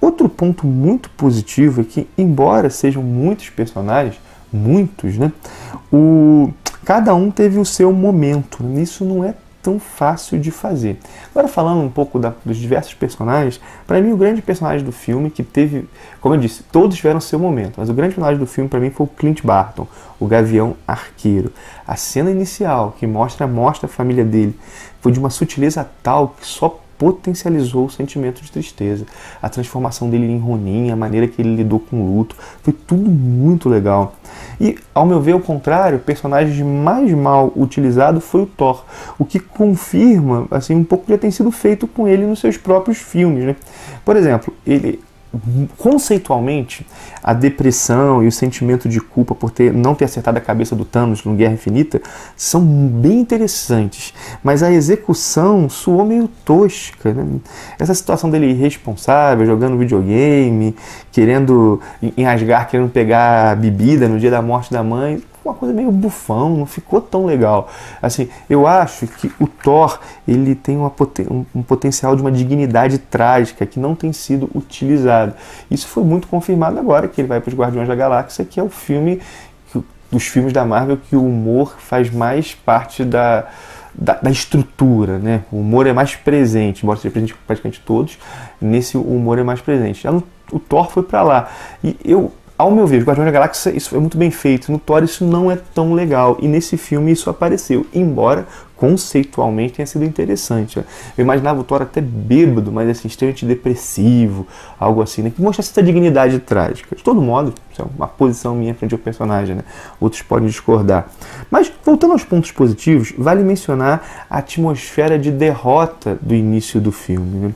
Outro 0.00 0.28
ponto 0.28 0.66
muito 0.66 1.10
positivo 1.10 1.80
é 1.80 1.84
que, 1.84 2.08
embora 2.16 2.70
sejam 2.70 3.02
muitos 3.02 3.50
personagens, 3.50 4.20
muitos, 4.52 5.18
né? 5.18 5.32
O, 5.92 6.52
cada 6.84 7.14
um 7.14 7.30
teve 7.30 7.58
o 7.58 7.64
seu 7.64 7.92
momento. 7.92 8.64
Isso 8.78 9.04
não 9.04 9.24
é 9.24 9.34
tão 9.62 9.78
fácil 9.78 10.38
de 10.38 10.50
fazer. 10.50 10.98
Agora 11.30 11.48
falando 11.48 11.82
um 11.82 11.90
pouco 11.90 12.18
da, 12.18 12.32
dos 12.44 12.56
diversos 12.56 12.94
personagens, 12.94 13.60
para 13.86 14.00
mim 14.00 14.12
o 14.12 14.16
grande 14.16 14.40
personagem 14.40 14.84
do 14.84 14.92
filme 14.92 15.30
que 15.30 15.42
teve, 15.42 15.88
como 16.20 16.34
eu 16.34 16.38
disse, 16.38 16.62
todos 16.64 16.96
tiveram 16.96 17.20
seu 17.20 17.38
momento, 17.38 17.74
mas 17.78 17.88
o 17.88 17.94
grande 17.94 18.14
personagem 18.14 18.38
do 18.38 18.46
filme 18.46 18.68
para 18.68 18.80
mim 18.80 18.90
foi 18.90 19.06
o 19.06 19.08
Clint 19.08 19.42
Barton, 19.42 19.86
o 20.18 20.26
Gavião 20.26 20.76
Arqueiro. 20.86 21.52
A 21.86 21.96
cena 21.96 22.30
inicial 22.30 22.94
que 22.98 23.06
mostra 23.06 23.44
a 23.44 23.48
morte 23.48 23.82
da 23.82 23.88
família 23.88 24.24
dele 24.24 24.58
foi 25.00 25.12
de 25.12 25.18
uma 25.18 25.30
sutileza 25.30 25.88
tal 26.02 26.34
que 26.38 26.46
só 26.46 26.80
potencializou 26.98 27.86
o 27.86 27.90
sentimento 27.90 28.42
de 28.42 28.50
tristeza. 28.50 29.06
A 29.40 29.48
transformação 29.48 30.10
dele 30.10 30.26
em 30.26 30.38
Ronin, 30.38 30.90
a 30.90 30.96
maneira 30.96 31.28
que 31.28 31.40
ele 31.40 31.54
lidou 31.54 31.78
com 31.78 32.02
o 32.02 32.16
luto, 32.16 32.36
foi 32.62 32.72
tudo 32.72 33.08
muito 33.10 33.68
legal. 33.68 34.16
E, 34.60 34.76
ao 34.94 35.06
meu 35.06 35.20
ver, 35.20 35.32
ao 35.32 35.40
contrário, 35.40 35.98
o 35.98 36.00
personagem 36.00 36.64
mais 36.64 37.12
mal 37.12 37.52
utilizado 37.56 38.20
foi 38.20 38.42
o 38.42 38.46
Thor, 38.46 38.84
o 39.18 39.24
que 39.24 39.38
confirma 39.38 40.46
assim 40.50 40.74
um 40.74 40.84
pouco 40.84 41.04
já 41.08 41.16
tem 41.16 41.30
sido 41.30 41.50
feito 41.50 41.86
com 41.86 42.08
ele 42.08 42.26
nos 42.26 42.40
seus 42.40 42.56
próprios 42.56 42.98
filmes. 42.98 43.44
Né? 43.44 43.56
Por 44.04 44.16
exemplo, 44.16 44.52
ele 44.66 45.00
conceitualmente, 45.76 46.86
a 47.22 47.34
depressão 47.34 48.22
e 48.22 48.26
o 48.26 48.32
sentimento 48.32 48.88
de 48.88 49.00
culpa 49.00 49.34
por 49.34 49.50
ter, 49.50 49.72
não 49.72 49.94
ter 49.94 50.06
acertado 50.06 50.38
a 50.38 50.40
cabeça 50.40 50.74
do 50.74 50.84
Thanos 50.84 51.22
no 51.24 51.34
Guerra 51.34 51.54
Infinita 51.54 52.00
são 52.36 52.62
bem 52.64 53.20
interessantes, 53.20 54.14
mas 54.42 54.62
a 54.62 54.72
execução 54.72 55.68
soou 55.68 56.04
meio 56.04 56.28
tosca. 56.44 57.12
Né? 57.12 57.40
Essa 57.78 57.94
situação 57.94 58.30
dele 58.30 58.46
irresponsável, 58.46 59.44
jogando 59.44 59.76
videogame, 59.76 60.74
querendo 61.12 61.80
enrasgar, 62.16 62.68
querendo 62.68 62.90
pegar 62.90 63.56
bebida 63.56 64.08
no 64.08 64.18
dia 64.18 64.30
da 64.30 64.40
morte 64.40 64.72
da 64.72 64.82
mãe, 64.82 65.22
uma 65.48 65.54
coisa 65.54 65.74
meio 65.74 65.90
bufão, 65.90 66.56
não 66.56 66.66
ficou 66.66 67.00
tão 67.00 67.24
legal. 67.26 67.68
Assim, 68.00 68.28
eu 68.48 68.66
acho 68.66 69.06
que 69.06 69.32
o 69.40 69.46
Thor 69.46 69.98
ele 70.26 70.54
tem 70.54 70.76
uma, 70.76 70.92
um, 71.30 71.44
um 71.54 71.62
potencial 71.62 72.14
de 72.14 72.22
uma 72.22 72.30
dignidade 72.30 72.98
trágica 72.98 73.66
que 73.66 73.80
não 73.80 73.94
tem 73.94 74.12
sido 74.12 74.50
utilizado. 74.54 75.34
Isso 75.70 75.86
foi 75.88 76.04
muito 76.04 76.28
confirmado 76.28 76.78
agora 76.78 77.08
que 77.08 77.20
ele 77.20 77.28
vai 77.28 77.40
para 77.40 77.48
os 77.48 77.56
Guardiões 77.56 77.88
da 77.88 77.94
Galáxia, 77.94 78.44
que 78.44 78.60
é 78.60 78.62
o 78.62 78.68
filme 78.68 79.20
dos 80.10 80.26
filmes 80.26 80.52
da 80.52 80.64
Marvel 80.64 80.96
que 80.96 81.14
o 81.14 81.24
humor 81.24 81.76
faz 81.78 82.10
mais 82.10 82.54
parte 82.54 83.04
da, 83.04 83.46
da, 83.94 84.14
da, 84.14 84.30
estrutura, 84.30 85.18
né? 85.18 85.42
O 85.52 85.58
humor 85.58 85.86
é 85.86 85.92
mais 85.92 86.16
presente, 86.16 86.82
embora 86.82 86.98
seja 86.98 87.12
presente 87.12 87.34
praticamente 87.46 87.80
todos, 87.84 88.18
nesse 88.60 88.96
humor 88.96 89.38
é 89.38 89.42
mais 89.42 89.60
presente. 89.60 90.06
O 90.50 90.58
Thor 90.58 90.90
foi 90.90 91.02
para 91.02 91.22
lá. 91.22 91.48
E 91.84 91.96
eu 92.04 92.32
ao 92.58 92.72
meu 92.72 92.88
ver, 92.88 93.04
Guardiões 93.04 93.26
da 93.26 93.30
Galáxia 93.30 93.70
isso 93.70 93.90
foi 93.90 94.00
muito 94.00 94.18
bem 94.18 94.32
feito. 94.32 94.72
No 94.72 94.80
Thor 94.80 95.04
isso 95.04 95.24
não 95.24 95.48
é 95.48 95.56
tão 95.72 95.94
legal. 95.94 96.36
E 96.40 96.48
nesse 96.48 96.76
filme 96.76 97.12
isso 97.12 97.30
apareceu, 97.30 97.86
embora 97.94 98.48
conceitualmente 98.76 99.74
tenha 99.74 99.86
sido 99.86 100.04
interessante. 100.04 100.78
Eu 101.16 101.24
imaginava 101.24 101.60
o 101.60 101.64
Thor 101.64 101.82
até 101.82 102.00
bêbado, 102.00 102.72
mas 102.72 102.88
assim, 102.88 103.06
extremamente 103.08 103.44
depressivo, 103.44 104.46
algo 104.78 105.02
assim, 105.02 105.22
né? 105.22 105.30
Que 105.30 105.40
mostrasse 105.42 105.70
essa 105.70 105.82
dignidade 105.82 106.38
trágica. 106.40 106.94
De 106.96 107.02
todo 107.02 107.20
modo, 107.20 107.52
isso 107.72 107.82
é 107.82 107.84
uma 107.96 108.08
posição 108.08 108.54
minha 108.54 108.74
frente 108.74 108.92
ao 108.92 108.98
personagem, 108.98 109.56
né? 109.56 109.62
Outros 110.00 110.22
podem 110.22 110.48
discordar. 110.48 111.08
Mas, 111.50 111.70
voltando 111.84 112.12
aos 112.12 112.24
pontos 112.24 112.52
positivos, 112.52 113.12
vale 113.16 113.42
mencionar 113.42 114.26
a 114.30 114.38
atmosfera 114.38 115.18
de 115.18 115.30
derrota 115.30 116.16
do 116.20 116.34
início 116.34 116.80
do 116.80 116.92
filme. 116.92 117.48
Né? 117.48 117.52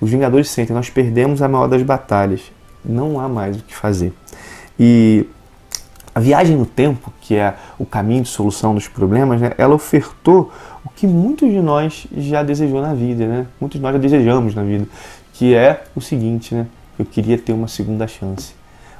Os 0.00 0.10
Vingadores 0.10 0.50
sentem, 0.50 0.76
nós 0.76 0.90
perdemos 0.90 1.40
a 1.40 1.48
maior 1.48 1.68
das 1.68 1.82
batalhas. 1.82 2.40
Não 2.84 3.18
há 3.18 3.28
mais 3.28 3.56
o 3.56 3.62
que 3.62 3.74
fazer. 3.74 4.12
E 4.78 5.26
a 6.14 6.20
viagem 6.20 6.56
no 6.56 6.64
tempo, 6.64 7.12
que 7.20 7.36
é 7.36 7.54
o 7.78 7.84
caminho 7.84 8.22
de 8.22 8.28
solução 8.28 8.74
dos 8.74 8.88
problemas, 8.88 9.38
né, 9.38 9.52
ela 9.58 9.74
ofertou 9.74 10.50
o 10.82 10.88
que 10.88 11.06
muitos 11.06 11.50
de 11.50 11.60
nós 11.60 12.06
já 12.16 12.42
desejou 12.42 12.80
na 12.80 12.94
vida, 12.94 13.26
né? 13.26 13.46
Muitos 13.60 13.78
de 13.78 13.82
nós 13.82 13.92
já 13.92 13.98
desejamos 13.98 14.54
na 14.54 14.62
vida, 14.62 14.86
que 15.34 15.54
é 15.54 15.84
o 15.94 16.00
seguinte, 16.00 16.54
né? 16.54 16.66
Eu 16.98 17.04
queria 17.04 17.36
ter 17.36 17.52
uma 17.52 17.68
segunda 17.68 18.06
chance. 18.06 18.54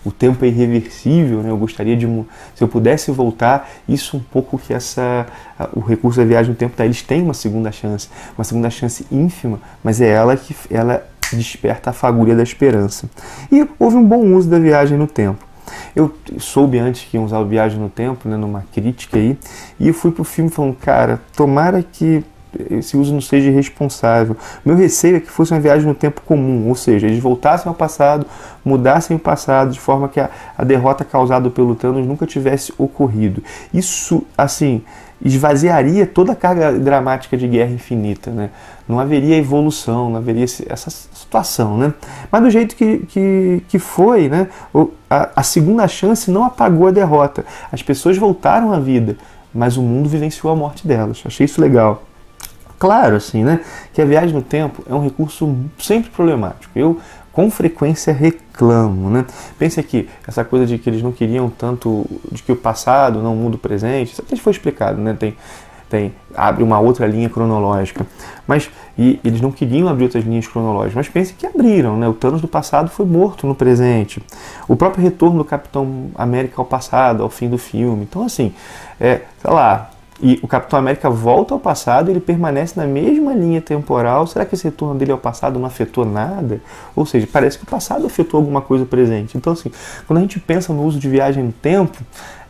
O 0.04 0.12
tempo 0.12 0.44
é 0.44 0.48
irreversível, 0.48 1.42
né? 1.42 1.50
Eu 1.50 1.56
gostaria 1.56 1.96
de, 1.96 2.06
se 2.54 2.62
eu 2.62 2.68
pudesse 2.68 3.10
voltar, 3.10 3.68
isso 3.88 4.18
um 4.18 4.20
pouco 4.20 4.58
que 4.58 4.74
essa, 4.74 5.26
o 5.72 5.80
recurso 5.80 6.20
da 6.20 6.24
viagem 6.26 6.50
no 6.50 6.56
tempo, 6.56 6.76
tá, 6.76 6.84
eles 6.84 7.00
têm 7.00 7.22
uma 7.22 7.34
segunda 7.34 7.72
chance, 7.72 8.08
uma 8.36 8.44
segunda 8.44 8.68
chance 8.68 9.06
ínfima, 9.10 9.58
mas 9.82 10.00
é 10.00 10.08
ela 10.08 10.36
que 10.36 10.54
ela 10.70 11.02
desperta 11.32 11.90
a 11.90 11.92
fagulha 11.94 12.36
da 12.36 12.42
esperança. 12.42 13.08
E 13.50 13.66
houve 13.78 13.96
um 13.96 14.04
bom 14.04 14.34
uso 14.34 14.50
da 14.50 14.58
viagem 14.58 14.98
no 14.98 15.06
tempo. 15.06 15.44
Eu 15.94 16.14
soube 16.38 16.78
antes 16.78 17.04
que 17.04 17.16
iam 17.16 17.24
usar 17.24 17.38
o 17.40 17.46
Viagem 17.46 17.78
no 17.78 17.88
Tempo, 17.88 18.28
né, 18.28 18.36
numa 18.36 18.64
crítica 18.72 19.18
aí, 19.18 19.38
e 19.78 19.88
eu 19.88 19.94
fui 19.94 20.10
pro 20.10 20.24
filme 20.24 20.50
falando, 20.50 20.74
cara, 20.76 21.20
tomara 21.34 21.82
que 21.82 22.24
esse 22.70 22.96
uso 22.96 23.12
não 23.12 23.20
seja 23.20 23.50
irresponsável. 23.50 24.36
Meu 24.64 24.76
receio 24.76 25.16
é 25.16 25.20
que 25.20 25.30
fosse 25.30 25.52
uma 25.52 25.60
viagem 25.60 25.86
no 25.86 25.94
tempo 25.94 26.22
comum, 26.22 26.68
ou 26.68 26.74
seja, 26.74 27.06
eles 27.06 27.22
voltassem 27.22 27.68
ao 27.68 27.74
passado, 27.74 28.26
mudassem 28.64 29.16
o 29.16 29.20
passado 29.20 29.72
de 29.72 29.80
forma 29.80 30.08
que 30.08 30.20
a, 30.20 30.30
a 30.56 30.64
derrota 30.64 31.04
causada 31.04 31.50
pelo 31.50 31.74
Thanos 31.74 32.06
nunca 32.06 32.26
tivesse 32.26 32.72
ocorrido. 32.78 33.42
Isso, 33.72 34.22
assim, 34.36 34.82
esvaziaria 35.24 36.06
toda 36.06 36.32
a 36.32 36.36
carga 36.36 36.72
dramática 36.78 37.36
de 37.36 37.48
Guerra 37.48 37.70
Infinita, 37.70 38.30
né? 38.30 38.50
Não 38.88 39.00
haveria 39.00 39.36
evolução, 39.36 40.10
não 40.10 40.16
haveria 40.16 40.44
essa 40.44 40.90
situação, 40.90 41.76
né? 41.76 41.92
Mas 42.30 42.42
do 42.42 42.50
jeito 42.50 42.76
que, 42.76 42.98
que, 42.98 43.62
que 43.68 43.78
foi, 43.78 44.28
né? 44.28 44.48
A, 45.10 45.30
a 45.36 45.42
segunda 45.42 45.88
chance 45.88 46.30
não 46.30 46.44
apagou 46.44 46.86
a 46.86 46.90
derrota. 46.90 47.44
As 47.72 47.82
pessoas 47.82 48.16
voltaram 48.16 48.72
à 48.72 48.78
vida, 48.78 49.16
mas 49.52 49.76
o 49.76 49.82
mundo 49.82 50.08
vivenciou 50.08 50.52
a 50.52 50.56
morte 50.56 50.86
delas. 50.86 51.22
Achei 51.24 51.46
isso 51.46 51.60
legal. 51.60 52.02
Claro, 52.78 53.16
assim, 53.16 53.42
né? 53.42 53.60
Que 53.94 54.02
a 54.02 54.04
viagem 54.04 54.34
no 54.34 54.42
tempo 54.42 54.84
é 54.88 54.94
um 54.94 55.02
recurso 55.02 55.56
sempre 55.78 56.10
problemático. 56.10 56.70
Eu 56.78 57.00
com 57.36 57.50
frequência 57.50 58.14
reclamam, 58.14 59.10
né? 59.10 59.26
Pense 59.58 59.78
aqui, 59.78 60.08
essa 60.26 60.42
coisa 60.42 60.64
de 60.64 60.78
que 60.78 60.88
eles 60.88 61.02
não 61.02 61.12
queriam 61.12 61.50
tanto, 61.50 62.06
de 62.32 62.42
que 62.42 62.50
o 62.50 62.56
passado 62.56 63.22
não 63.22 63.36
muda 63.36 63.56
o 63.56 63.58
presente, 63.58 64.12
isso 64.12 64.22
até 64.22 64.34
foi 64.36 64.52
explicado, 64.52 64.98
né? 65.02 65.12
Tem, 65.12 65.36
tem, 65.90 66.14
abre 66.34 66.62
uma 66.62 66.80
outra 66.80 67.06
linha 67.06 67.28
cronológica, 67.28 68.06
mas 68.46 68.70
e 68.96 69.20
eles 69.22 69.42
não 69.42 69.52
queriam 69.52 69.86
abrir 69.86 70.04
outras 70.04 70.24
linhas 70.24 70.48
cronológicas, 70.48 70.94
mas 70.94 71.08
pense 71.10 71.34
que 71.34 71.46
abriram, 71.46 71.98
né? 71.98 72.08
O 72.08 72.14
Thanos 72.14 72.40
do 72.40 72.48
passado 72.48 72.88
foi 72.88 73.04
morto 73.04 73.46
no 73.46 73.54
presente, 73.54 74.22
o 74.66 74.74
próprio 74.74 75.04
retorno 75.04 75.36
do 75.36 75.44
Capitão 75.44 76.06
América 76.14 76.54
ao 76.56 76.64
passado, 76.64 77.22
ao 77.22 77.28
fim 77.28 77.50
do 77.50 77.58
filme, 77.58 78.04
então 78.04 78.24
assim, 78.24 78.54
é, 78.98 79.20
sei 79.42 79.50
lá, 79.50 79.90
e 80.20 80.40
o 80.42 80.48
Capitão 80.48 80.78
América 80.78 81.10
volta 81.10 81.52
ao 81.52 81.60
passado, 81.60 82.10
ele 82.10 82.20
permanece 82.20 82.78
na 82.78 82.86
mesma 82.86 83.34
linha 83.34 83.60
temporal. 83.60 84.26
Será 84.26 84.46
que 84.46 84.54
esse 84.54 84.64
retorno 84.64 84.94
dele 84.94 85.12
ao 85.12 85.18
passado 85.18 85.58
não 85.58 85.66
afetou 85.66 86.06
nada? 86.06 86.60
Ou 86.94 87.04
seja, 87.04 87.28
parece 87.30 87.58
que 87.58 87.64
o 87.64 87.66
passado 87.66 88.06
afetou 88.06 88.38
alguma 88.38 88.62
coisa 88.62 88.86
presente. 88.86 89.36
Então, 89.36 89.52
assim, 89.52 89.70
quando 90.06 90.18
a 90.18 90.22
gente 90.22 90.40
pensa 90.40 90.72
no 90.72 90.82
uso 90.82 90.98
de 90.98 91.08
viagem 91.08 91.44
no 91.44 91.52
tempo, 91.52 91.98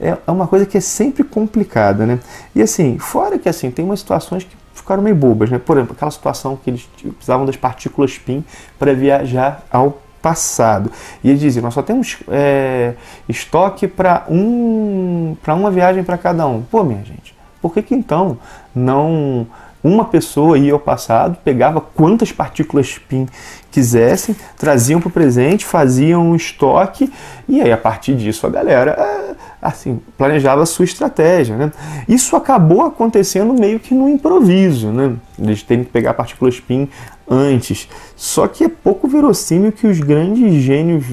é, 0.01 0.17
é 0.27 0.31
uma 0.31 0.47
coisa 0.47 0.65
que 0.65 0.79
é 0.79 0.81
sempre 0.81 1.25
complicada, 1.25 2.07
né? 2.07 2.21
E 2.55 2.63
assim, 2.63 2.99
fora 2.99 3.39
que 3.39 3.49
assim, 3.49 3.71
tem 3.71 3.85
umas 3.85 3.99
situações 3.99 4.45
que 4.45 4.57
ficaram 4.73 5.03
meio 5.03 5.17
bobas, 5.17 5.51
né? 5.51 5.59
Por 5.59 5.77
exemplo, 5.77 5.95
aquela 5.97 6.11
situação 6.13 6.57
que 6.57 6.71
eles 6.71 6.89
precisavam 7.17 7.45
das 7.45 7.57
partículas 7.57 8.17
PIN 8.17 8.45
para 8.79 8.95
viajar 8.95 9.65
ao 9.71 9.99
passado. 10.23 10.91
E 11.23 11.31
eles 11.31 11.41
diziam, 11.41 11.63
nós 11.63 11.75
só 11.75 11.83
temos 11.83 12.19
é, 12.29 12.95
estoque 13.29 13.89
para 13.89 14.25
um, 14.29 15.37
uma 15.49 15.71
viagem 15.71 16.05
para 16.05 16.17
cada 16.17 16.47
um. 16.47 16.63
Pô, 16.63 16.83
minha 16.85 17.05
gente, 17.05 17.36
por 17.61 17.73
que, 17.73 17.83
que 17.83 17.95
então 17.95 18.39
não 18.75 19.47
uma 19.83 20.05
pessoa 20.05 20.59
ia 20.59 20.73
ao 20.73 20.81
passado, 20.81 21.39
pegava 21.45 21.81
quantas 21.81 22.33
partículas 22.33 22.99
PIN 22.99 23.29
quisessem, 23.71 24.35
traziam 24.57 25.01
para 25.01 25.09
o 25.09 25.13
presente, 25.13 25.65
faziam 25.65 26.31
um 26.31 26.35
estoque 26.35 27.13
e 27.49 27.61
aí 27.61 27.71
a 27.71 27.77
partir 27.77 28.17
disso 28.17 28.47
a 28.47 28.51
galera 28.51 29.37
assim, 29.61 30.01
planejava 30.17 30.63
a 30.63 30.67
sua 30.67 30.85
estratégia. 30.85 31.57
Né? 31.57 31.73
Isso 32.09 32.37
acabou 32.37 32.83
acontecendo 32.83 33.55
meio 33.55 33.79
que 33.79 33.95
no 33.95 34.09
improviso, 34.09 34.89
né? 34.89 35.15
eles 35.39 35.63
terem 35.63 35.85
que 35.85 35.91
pegar 35.91 36.11
a 36.11 36.15
partícula 36.15 36.51
spin 36.51 36.89
antes. 37.29 37.89
Só 38.15 38.47
que 38.47 38.65
é 38.65 38.69
pouco 38.69 39.09
verossímil 39.09 39.73
que 39.73 39.87
os 39.87 40.01
grandes 40.01 40.63
gênios 40.63 41.05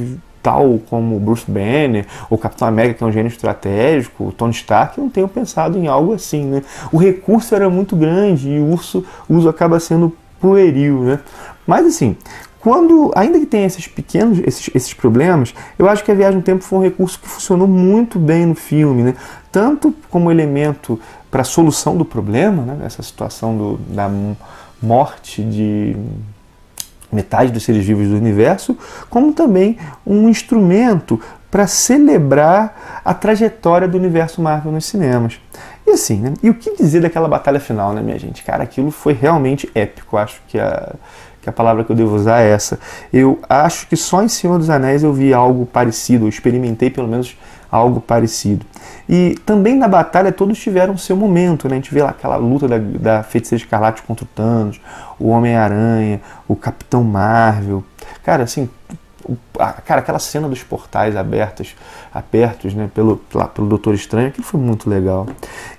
tal 0.43 0.77
como 0.89 1.17
Bruce 1.19 1.50
Banner 1.50 2.05
ou 2.29 2.38
Capitão 2.38 2.67
América, 2.67 2.97
que 2.97 3.03
é 3.03 3.07
um 3.07 3.12
gênio 3.12 3.29
estratégico, 3.29 4.33
Tony 4.33 4.51
Stark, 4.51 5.00
não 5.00 5.09
tenham 5.09 5.29
pensado 5.29 5.77
em 5.79 5.88
algo 5.88 6.13
assim. 6.13 6.43
Né? 6.43 6.62
O 6.91 6.97
recurso 6.97 7.55
era 7.55 7.69
muito 7.69 7.95
grande 7.95 8.50
e 8.50 8.59
o 8.59 8.65
uso, 8.65 9.05
uso 9.29 9.47
acaba 9.47 9.79
sendo 9.79 10.15
pueril. 10.41 11.03
Né? 11.03 11.19
Mas 11.65 11.85
assim, 11.85 12.17
quando, 12.59 13.12
ainda 13.15 13.39
que 13.39 13.45
tenha 13.45 13.65
esses 13.65 13.88
pequenos 13.88 14.39
esses, 14.39 14.69
esses 14.75 14.93
problemas, 14.93 15.55
eu 15.79 15.88
acho 15.89 16.03
que 16.03 16.12
a 16.12 16.15
viagem 16.15 16.38
no 16.38 16.43
tempo 16.43 16.63
foi 16.63 16.79
um 16.79 16.81
recurso 16.81 17.19
que 17.19 17.27
funcionou 17.27 17.67
muito 17.67 18.19
bem 18.19 18.45
no 18.45 18.55
filme, 18.55 19.01
né? 19.01 19.15
tanto 19.50 19.95
como 20.09 20.29
elemento 20.29 21.00
para 21.31 21.41
a 21.41 21.45
solução 21.45 21.95
do 21.95 22.03
problema, 22.03 22.63
né? 22.63 22.85
essa 22.85 23.01
situação 23.01 23.57
do, 23.57 23.77
da 23.88 24.12
morte 24.81 25.41
de 25.41 25.95
metade 27.13 27.51
dos 27.51 27.63
seres 27.63 27.86
vivos 27.86 28.08
do 28.08 28.15
universo, 28.15 28.77
como 29.10 29.34
também 29.34 29.77
um 30.05 30.27
instrumento 30.29 31.20
para 31.50 31.67
celebrar 31.67 33.01
a 33.05 33.13
trajetória 33.13 33.88
do 33.88 33.98
universo 33.98 34.41
Marvel 34.41 34.72
nos 34.72 34.86
cinemas. 34.86 35.39
E 35.86 35.91
assim, 35.91 36.17
né? 36.17 36.34
E 36.41 36.50
o 36.50 36.53
que 36.55 36.75
dizer 36.75 37.01
daquela 37.01 37.27
batalha 37.27 37.60
final, 37.60 37.93
né, 37.93 38.01
minha 38.01 38.17
gente? 38.17 38.43
Cara, 38.43 38.63
aquilo 38.63 38.89
foi 38.89 39.13
realmente 39.13 39.70
épico. 39.75 40.17
Acho 40.17 40.41
que 40.48 40.60
a 40.60 40.96
que 41.43 41.50
a 41.50 41.53
palavra 41.53 41.84
que 41.84 41.91
eu 41.91 41.96
devo 41.96 42.15
usar 42.15 42.41
é 42.41 42.50
essa. 42.50 42.79
Eu 43.12 43.38
acho 43.50 43.86
que 43.88 43.98
só 43.98 44.24
em 44.24 44.29
Senhor 44.29 44.58
dos 44.58 44.70
Anéis 44.70 45.03
eu 45.03 45.12
vi 45.12 45.34
algo 45.34 45.65
parecido, 45.65 46.24
eu 46.24 46.29
experimentei 46.29 46.89
pelo 46.89 47.08
menos 47.08 47.38
algo 47.73 47.99
parecido. 47.99 48.63
E 49.09 49.35
também 49.47 49.75
na 49.75 49.87
batalha 49.87 50.31
todos 50.31 50.59
tiveram 50.59 50.95
seu 50.95 51.17
momento, 51.17 51.67
né? 51.67 51.73
A 51.73 51.77
gente 51.77 51.91
vê 51.91 52.03
lá 52.03 52.11
aquela 52.11 52.35
luta 52.35 52.67
da, 52.67 52.77
da 52.77 53.23
Feiticeira 53.23 53.63
Escarlate 53.63 54.03
contra 54.03 54.23
o 54.23 54.27
Thanos, 54.27 54.79
o 55.19 55.29
Homem-Aranha, 55.29 56.21
o 56.47 56.55
Capitão 56.55 57.03
Marvel. 57.03 57.83
Cara, 58.23 58.43
assim, 58.43 58.69
cara, 59.83 60.01
aquela 60.01 60.19
cena 60.19 60.47
dos 60.47 60.61
portais 60.61 61.15
abertos, 61.15 61.75
abertos 62.13 62.75
né, 62.75 62.87
pelo, 62.93 63.19
lá, 63.33 63.47
pelo 63.47 63.67
Doutor 63.67 63.95
Estranho, 63.95 64.27
aquilo 64.27 64.45
foi 64.45 64.59
muito 64.59 64.87
legal. 64.87 65.25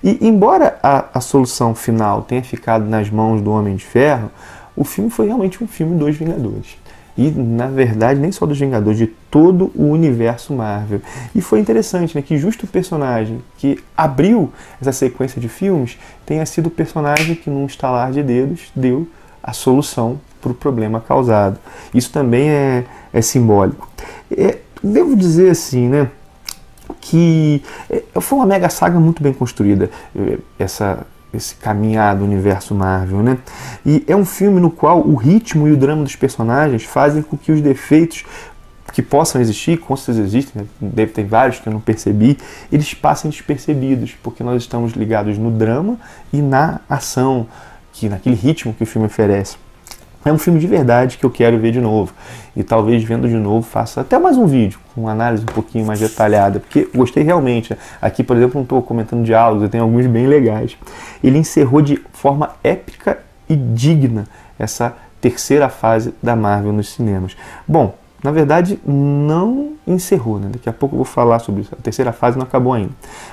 E 0.03 0.19
embora 0.21 0.77
a, 0.83 1.05
a 1.15 1.21
solução 1.21 1.77
final 1.77 2.23
tenha 2.23 2.43
ficado 2.43 2.85
nas 2.87 3.09
mãos 3.09 3.41
do 3.41 3.53
Homem 3.53 3.77
de 3.77 3.85
Ferro, 3.85 4.33
o 4.75 4.83
filme 4.83 5.11
foi 5.11 5.27
realmente 5.27 5.63
um 5.63 5.69
filme 5.69 5.97
dos 5.97 6.17
Vingadores. 6.17 6.77
E, 7.17 7.31
na 7.31 7.69
verdade, 7.69 8.19
nem 8.19 8.33
só 8.33 8.45
dos 8.45 8.59
Vingadores, 8.59 8.99
de 8.99 9.07
todo 9.07 9.71
o 9.75 9.91
universo 9.91 10.53
Marvel. 10.53 11.01
E 11.35 11.41
foi 11.41 11.61
interessante 11.61 12.17
né, 12.17 12.23
que 12.23 12.37
justo 12.37 12.65
o 12.65 12.69
personagem 12.69 13.41
que 13.57 13.79
abriu 13.97 14.53
essa 14.81 14.93
sequência 14.93 15.41
de 15.41 15.49
filmes 15.49 15.97
tenha 16.27 16.45
sido 16.45 16.67
o 16.67 16.71
personagem 16.71 17.37
que, 17.37 17.49
num 17.49 17.67
estalar 17.67 18.11
de 18.11 18.23
dedos, 18.23 18.73
deu 18.75 19.07
a 19.43 19.53
solução 19.53 20.19
para 20.41 20.53
o 20.53 20.55
problema 20.55 21.01
causado. 21.01 21.59
Isso 21.95 22.11
também 22.11 22.51
é, 22.51 22.85
é 23.13 23.23
simbólico. 23.23 23.89
É, 24.37 24.59
devo 24.83 25.17
dizer 25.17 25.51
assim, 25.51 25.89
né? 25.89 26.11
Que 27.01 27.63
é, 27.89 28.03
foi 28.21 28.39
uma 28.39 28.47
mega 28.47 28.69
saga 28.69 28.99
muito 28.99 29.23
bem 29.23 29.33
construída, 29.33 29.91
é, 30.17 30.39
essa, 30.59 31.07
esse 31.37 31.55
caminhar 31.57 32.17
do 32.17 32.25
universo 32.25 32.75
Marvel, 32.75 33.23
né? 33.23 33.39
E 33.85 34.05
é 34.07 34.15
um 34.15 34.25
filme 34.25 34.61
no 34.61 34.71
qual 34.71 35.01
o 35.01 35.15
ritmo 35.15 35.69
e 35.69 35.73
o 35.73 35.77
drama 35.77 36.03
dos 36.03 36.17
personagens 36.17 36.85
fazem 36.85 37.23
com 37.23 37.37
que 37.37 37.53
os 37.53 37.61
defeitos 37.61 38.25
que 38.93 39.03
possam 39.03 39.41
existir, 39.41 39.79
com 39.79 39.97
certeza 39.97 40.25
existem, 40.25 40.63
né? 40.63 40.69
deve 40.81 41.13
ter 41.13 41.25
vários 41.25 41.59
que 41.59 41.69
eu 41.69 41.73
não 41.73 41.81
percebi, 41.81 42.39
eles 42.71 42.95
passem 42.95 43.29
despercebidos, 43.29 44.15
porque 44.23 44.45
nós 44.45 44.63
estamos 44.63 44.93
ligados 44.93 45.37
no 45.37 45.51
drama 45.51 45.99
e 46.33 46.41
na 46.41 46.81
ação, 46.89 47.49
que 47.93 48.09
naquele 48.09 48.37
ritmo 48.37 48.73
que 48.73 48.85
o 48.85 48.87
filme 48.87 49.07
oferece. 49.07 49.57
É 50.25 50.33
um 50.33 50.39
filme 50.39 50.59
de 50.59 50.67
verdade 50.67 51.19
que 51.19 51.25
eu 51.27 51.31
quero 51.31 51.59
ver 51.59 51.71
de 51.71 51.81
novo. 51.81 52.15
E 52.57 52.63
talvez 52.63 53.05
vendo 53.05 53.29
de 53.29 53.37
novo 53.37 53.67
faça 53.67 54.01
até 54.01 54.19
mais 54.19 54.39
um 54.39 54.47
vídeo 54.47 54.79
com 54.95 55.03
uma 55.03 55.13
análise 55.13 55.43
um 55.43 55.53
pouquinho 55.53 55.85
mais 55.85 56.01
detalhada, 56.01 56.61
porque 56.61 56.89
gostei 56.95 57.23
realmente. 57.23 57.77
Aqui, 58.01 58.23
por 58.23 58.37
exemplo, 58.37 58.55
não 58.55 58.63
estou 58.63 58.81
comentando 58.81 59.23
diálogos, 59.23 59.65
eu 59.65 59.69
tenho 59.69 59.85
alguns 59.85 60.07
bem 60.07 60.27
legais. 60.27 60.77
Ele 61.23 61.37
encerrou 61.37 61.83
de 61.83 62.03
forma 62.13 62.51
épica 62.63 63.19
e 63.49 63.55
digna 63.55 64.25
essa 64.59 64.95
terceira 65.21 65.69
fase 65.69 66.15
da 66.23 66.35
Marvel 66.35 66.73
nos 66.73 66.93
cinemas. 66.93 67.37
Bom, 67.69 67.95
na 68.23 68.31
verdade, 68.31 68.81
não 68.87 69.74
encerrou. 69.87 70.39
Né? 70.39 70.49
Daqui 70.53 70.69
a 70.69 70.73
pouco 70.73 70.95
eu 70.95 70.99
vou 70.99 71.05
falar 71.05 71.39
sobre 71.39 71.63
isso. 71.63 71.75
A 71.75 71.83
terceira 71.83 72.13
fase 72.13 72.37
não 72.37 72.45
acabou 72.45 72.73
ainda. 72.73 72.93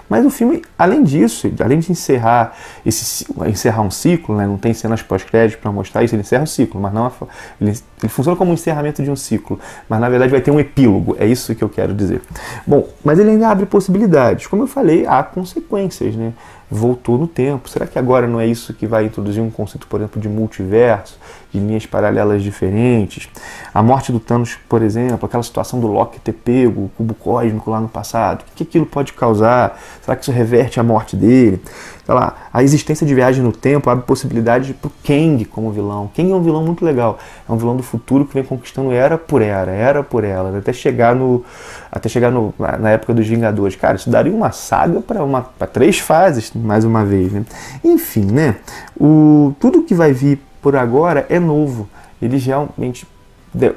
Mas 0.09 0.25
o 0.25 0.29
filme, 0.29 0.61
além 0.77 1.03
disso, 1.03 1.51
além 1.63 1.79
de 1.79 1.91
encerrar 1.91 2.55
esse 2.85 3.25
encerrar 3.47 3.81
um 3.81 3.91
ciclo, 3.91 4.35
né? 4.35 4.45
não 4.45 4.57
tem 4.57 4.73
cenas 4.73 5.01
pós-crédito 5.01 5.59
para 5.59 5.71
mostrar 5.71 6.03
isso, 6.03 6.15
ele 6.15 6.21
encerra 6.21 6.43
um 6.43 6.47
ciclo, 6.47 6.79
mas 6.79 6.93
não 6.93 7.11
ele, 7.59 7.71
ele 7.71 8.09
funciona 8.09 8.37
como 8.37 8.51
um 8.51 8.53
encerramento 8.53 9.03
de 9.03 9.09
um 9.09 9.15
ciclo, 9.15 9.59
mas 9.89 9.99
na 9.99 10.09
verdade 10.09 10.31
vai 10.31 10.41
ter 10.41 10.51
um 10.51 10.59
epílogo. 10.59 11.15
É 11.19 11.25
isso 11.25 11.53
que 11.55 11.63
eu 11.63 11.69
quero 11.69 11.93
dizer. 11.93 12.21
Bom, 12.65 12.87
mas 13.03 13.19
ele 13.19 13.31
ainda 13.31 13.49
abre 13.49 13.65
possibilidades. 13.65 14.47
Como 14.47 14.63
eu 14.63 14.67
falei, 14.67 15.05
há 15.05 15.23
consequências, 15.23 16.15
né? 16.15 16.33
voltou 16.71 17.17
no 17.17 17.27
tempo. 17.27 17.69
Será 17.69 17.85
que 17.85 17.99
agora 17.99 18.25
não 18.25 18.39
é 18.39 18.47
isso 18.47 18.73
que 18.73 18.87
vai 18.87 19.05
introduzir 19.05 19.43
um 19.43 19.51
conceito, 19.51 19.85
por 19.87 19.99
exemplo, 19.99 20.21
de 20.21 20.29
multiverso, 20.29 21.19
de 21.53 21.59
linhas 21.59 21.85
paralelas 21.85 22.43
diferentes? 22.43 23.29
A 23.73 23.81
morte 23.81 24.11
do 24.11 24.19
Thanos, 24.19 24.57
por 24.67 24.81
exemplo, 24.81 25.25
aquela 25.25 25.43
situação 25.43 25.79
do 25.79 25.87
Loki 25.87 26.19
ter 26.19 26.33
pego 26.33 26.85
o 26.85 26.91
cubo 26.97 27.13
cósmico 27.13 27.69
lá 27.69 27.79
no 27.79 27.89
passado, 27.89 28.41
o 28.41 28.55
que 28.55 28.63
aquilo 28.63 28.85
pode 28.85 29.13
causar? 29.13 29.79
Será 30.01 30.15
que 30.15 30.23
isso 30.23 30.31
reverte 30.31 30.79
a 30.79 30.83
morte 30.83 31.15
dele? 31.15 31.61
Sei 32.05 32.15
lá, 32.15 32.35
a 32.51 32.63
existência 32.63 33.05
de 33.05 33.13
viagem 33.13 33.43
no 33.43 33.51
tempo 33.51 33.89
abre 33.89 34.05
possibilidade 34.05 34.73
para 34.73 34.87
o 34.87 34.91
Kang 35.05 35.45
como 35.45 35.71
vilão. 35.71 36.09
Kang 36.15 36.31
é 36.31 36.35
um 36.35 36.41
vilão 36.41 36.63
muito 36.63 36.83
legal. 36.83 37.19
É 37.47 37.51
um 37.51 37.57
vilão 37.57 37.77
do 37.77 37.83
futuro 37.83 38.25
que 38.25 38.33
vem 38.33 38.43
conquistando 38.43 38.91
era 38.91 39.17
por 39.17 39.41
era, 39.41 39.71
era 39.71 40.03
por 40.03 40.23
ela, 40.23 40.57
até 40.57 40.73
chegar 40.73 41.15
no, 41.15 41.45
até 41.91 42.09
chegar 42.09 42.31
no, 42.31 42.53
na 42.57 42.89
época 42.89 43.13
dos 43.13 43.27
Vingadores. 43.27 43.75
Cara, 43.75 43.95
isso 43.95 44.09
daria 44.09 44.33
uma 44.33 44.51
saga 44.51 44.99
para 44.99 45.23
uma 45.23 45.41
pra 45.41 45.67
três 45.67 45.99
fases, 45.99 46.51
mais 46.53 46.83
uma 46.83 47.05
vez. 47.05 47.31
Né? 47.31 47.45
Enfim, 47.83 48.25
né? 48.25 48.57
O, 48.99 49.53
tudo 49.59 49.83
que 49.83 49.93
vai 49.93 50.11
vir 50.11 50.39
por 50.61 50.75
agora 50.75 51.25
é 51.29 51.39
novo. 51.39 51.89
Eles 52.21 52.45
realmente 52.45 53.07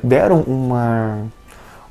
deram 0.03 0.41
uma 0.43 1.25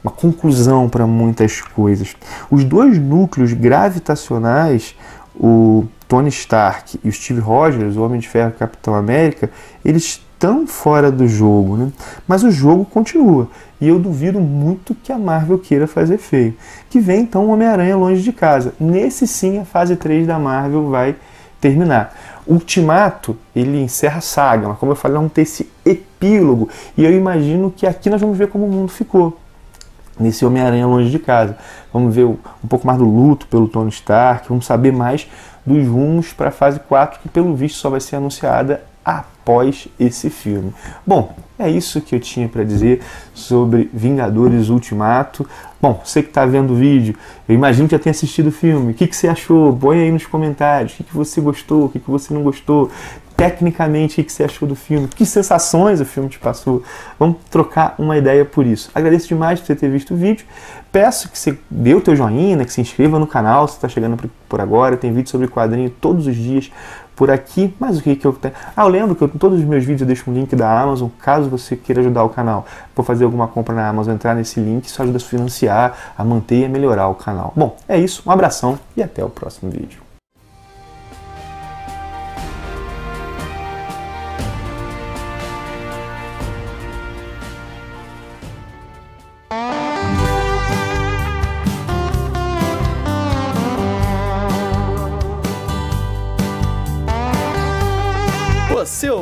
uma 0.04 0.12
conclusão 0.12 0.90
para 0.90 1.08
muitas 1.08 1.62
coisas. 1.62 2.16
Os 2.52 2.66
dois 2.66 3.00
núcleos 3.00 3.54
gravitacionais, 3.54 4.96
o 5.34 5.86
Tony 6.08 6.30
Stark 6.30 7.00
e 7.04 7.08
o 7.08 7.12
Steve 7.12 7.40
Rogers, 7.40 7.96
o 7.96 8.04
Homem 8.04 8.20
de 8.20 8.28
Ferro 8.28 8.50
e 8.50 8.56
o 8.56 8.60
Capitão 8.60 8.94
América, 8.94 9.50
eles 9.84 10.04
estão 10.04 10.68
fora 10.68 11.10
do 11.10 11.26
jogo, 11.26 11.78
né? 11.78 11.92
Mas 12.28 12.44
o 12.44 12.52
jogo 12.52 12.84
continua. 12.84 13.48
E 13.80 13.88
eu 13.88 13.98
duvido 13.98 14.42
muito 14.42 14.94
que 14.94 15.12
a 15.12 15.18
Marvel 15.18 15.58
queira 15.58 15.88
fazer 15.88 16.18
feio. 16.18 16.54
Que 16.90 17.00
vem 17.00 17.22
então 17.22 17.46
o 17.46 17.50
Homem-Aranha 17.50 17.96
longe 17.96 18.22
de 18.22 18.34
casa. 18.34 18.74
Nesse 18.80 19.26
sim 19.26 19.60
a 19.60 19.66
fase 19.66 19.96
3 19.96 20.28
da 20.28 20.38
Marvel 20.38 20.90
vai 20.90 21.16
terminar. 21.62 22.14
Ultimato, 22.46 23.38
ele 23.56 23.82
encerra 23.82 24.18
a 24.18 24.22
saga, 24.22 24.68
mas 24.68 24.78
como 24.78 24.92
eu 24.92 24.96
falei, 24.96 25.18
não 25.18 25.30
tem 25.30 25.44
esse 25.44 25.70
epílogo. 25.86 26.70
E 26.98 27.04
eu 27.04 27.12
imagino 27.12 27.72
que 27.72 27.88
aqui 27.88 28.10
nós 28.10 28.20
vamos 28.20 28.38
ver 28.38 28.48
como 28.48 28.66
o 28.66 28.70
mundo 28.70 28.92
ficou 28.92 29.38
nesse 30.20 30.46
Homem-Aranha 30.46 30.86
longe 30.86 31.10
de 31.10 31.20
casa. 31.20 31.58
Vamos 31.92 32.14
ver 32.14 32.26
um 32.26 32.38
pouco 32.68 32.86
mais 32.86 33.00
do 33.00 33.06
luto 33.06 33.48
pelo 33.48 33.68
Tony 33.68 33.90
Stark, 33.90 34.48
vamos 34.50 34.66
saber 34.66 34.92
mais 34.92 35.28
dos 35.66 35.88
rumos 35.88 36.34
para 36.34 36.50
a 36.50 36.52
fase 36.52 36.80
4, 36.80 37.22
que 37.22 37.30
pelo 37.30 37.56
visto 37.56 37.78
só 37.78 37.90
vai 37.90 38.00
ser 38.00 38.18
anunciada 38.18 38.82
após 39.04 39.88
esse 40.00 40.30
filme. 40.30 40.74
Bom, 41.06 41.36
é 41.60 41.70
isso 41.70 42.02
que 42.02 42.16
eu 42.16 42.20
tinha 42.20 42.48
para 42.48 42.64
dizer 42.64 43.02
sobre 43.34 43.90
Vingadores 43.94 44.70
Ultimato. 44.70 45.48
Bom, 45.82 46.02
você 46.04 46.24
que 46.24 46.30
está 46.30 46.46
vendo 46.46 46.74
o 46.74 46.76
vídeo, 46.76 47.16
eu 47.48 47.54
imagino 47.54 47.88
que 47.88 47.96
já 47.96 48.00
tenha 48.00 48.12
assistido 48.12 48.48
o 48.48 48.52
filme. 48.52 48.92
O 48.92 48.96
que, 48.96 49.06
que 49.06 49.16
você 49.16 49.28
achou? 49.28 49.76
Põe 49.76 50.00
aí 50.00 50.12
nos 50.12 50.26
comentários. 50.26 50.94
O 50.94 50.98
que, 50.98 51.04
que 51.04 51.16
você 51.16 51.42
gostou? 51.42 51.86
O 51.86 51.90
que, 51.90 52.00
que 52.00 52.10
você 52.10 52.34
não 52.34 52.44
gostou? 52.44 52.90
tecnicamente 53.36 54.22
o 54.22 54.24
que 54.24 54.32
você 54.32 54.44
achou 54.44 54.68
do 54.68 54.76
filme, 54.76 55.08
que 55.08 55.26
sensações 55.26 56.00
o 56.00 56.06
filme 56.06 56.30
te 56.30 56.40
passou. 56.40 56.84
Vamos 57.20 57.38
trocar 57.50 57.96
uma 57.98 58.18
ideia 58.18 58.46
por 58.46 58.66
isso. 58.66 58.90
Agradeço 58.94 59.28
demais 59.28 59.60
por 59.60 59.68
você 59.68 59.76
ter 59.76 59.90
visto 59.90 60.14
o 60.14 60.18
vídeo. 60.18 60.46
Peço 60.92 61.30
que 61.30 61.38
você 61.38 61.58
dê 61.70 61.96
o 61.96 62.02
teu 62.02 62.16
joinha, 62.16 62.56
né, 62.56 62.66
que 62.66 62.72
se 62.72 62.80
inscreva 62.80 63.18
no 63.18 63.26
canal 63.26 63.68
se 63.68 63.76
está 63.76 63.90
chegando 63.90 64.30
por 64.48 64.62
agora. 64.62 64.96
Tem 64.96 65.12
vídeo 65.12 65.30
sobre 65.30 65.48
quadrinho 65.48 65.90
todos 65.90 66.28
os 66.28 66.36
dias 66.36 66.72
por 67.16 67.32
aqui. 67.32 67.74
Mas 67.80 67.98
o 67.98 68.02
que, 68.02 68.16
que 68.16 68.26
eu 68.26 68.34
tenho? 68.34 68.54
Ah, 68.76 68.84
eu 68.84 68.88
lembro 68.88 69.16
que 69.16 69.24
eu, 69.24 69.28
em 69.34 69.38
todos 69.38 69.60
os 69.60 69.66
meus 69.66 69.84
vídeos 69.84 70.02
eu 70.02 70.08
deixo 70.08 70.30
um 70.30 70.34
link 70.34 70.56
da 70.56 70.82
Amazon, 70.82 71.10
caso 71.20 71.50
você 71.50 71.76
queira 71.76 72.02
ajudar 72.02 72.24
o 72.24 72.30
canal. 72.30 72.66
Por 72.94 73.04
fazer 73.04 73.26
alguma 73.26 73.48
compra 73.48 73.74
na 73.74 73.88
Amazon, 73.88 74.14
entrar 74.14 74.36
nesse 74.36 74.60
link, 74.60 74.86
isso 74.86 75.02
ajuda 75.02 75.18
a 75.18 75.22
financiar, 75.22 76.14
a 76.18 76.24
manter 76.24 76.60
e 76.62 76.66
a 76.66 76.70
melhorar 76.70 77.08
o 77.08 77.16
canal. 77.16 77.54
Bom, 77.56 77.76
é 77.88 77.98
isso. 77.98 78.24
Um 78.26 78.32
abração 78.32 78.78
e 78.96 79.02
até 79.02 79.24
o 79.24 79.30
próximo 79.30 79.72
vídeo. 79.72 80.03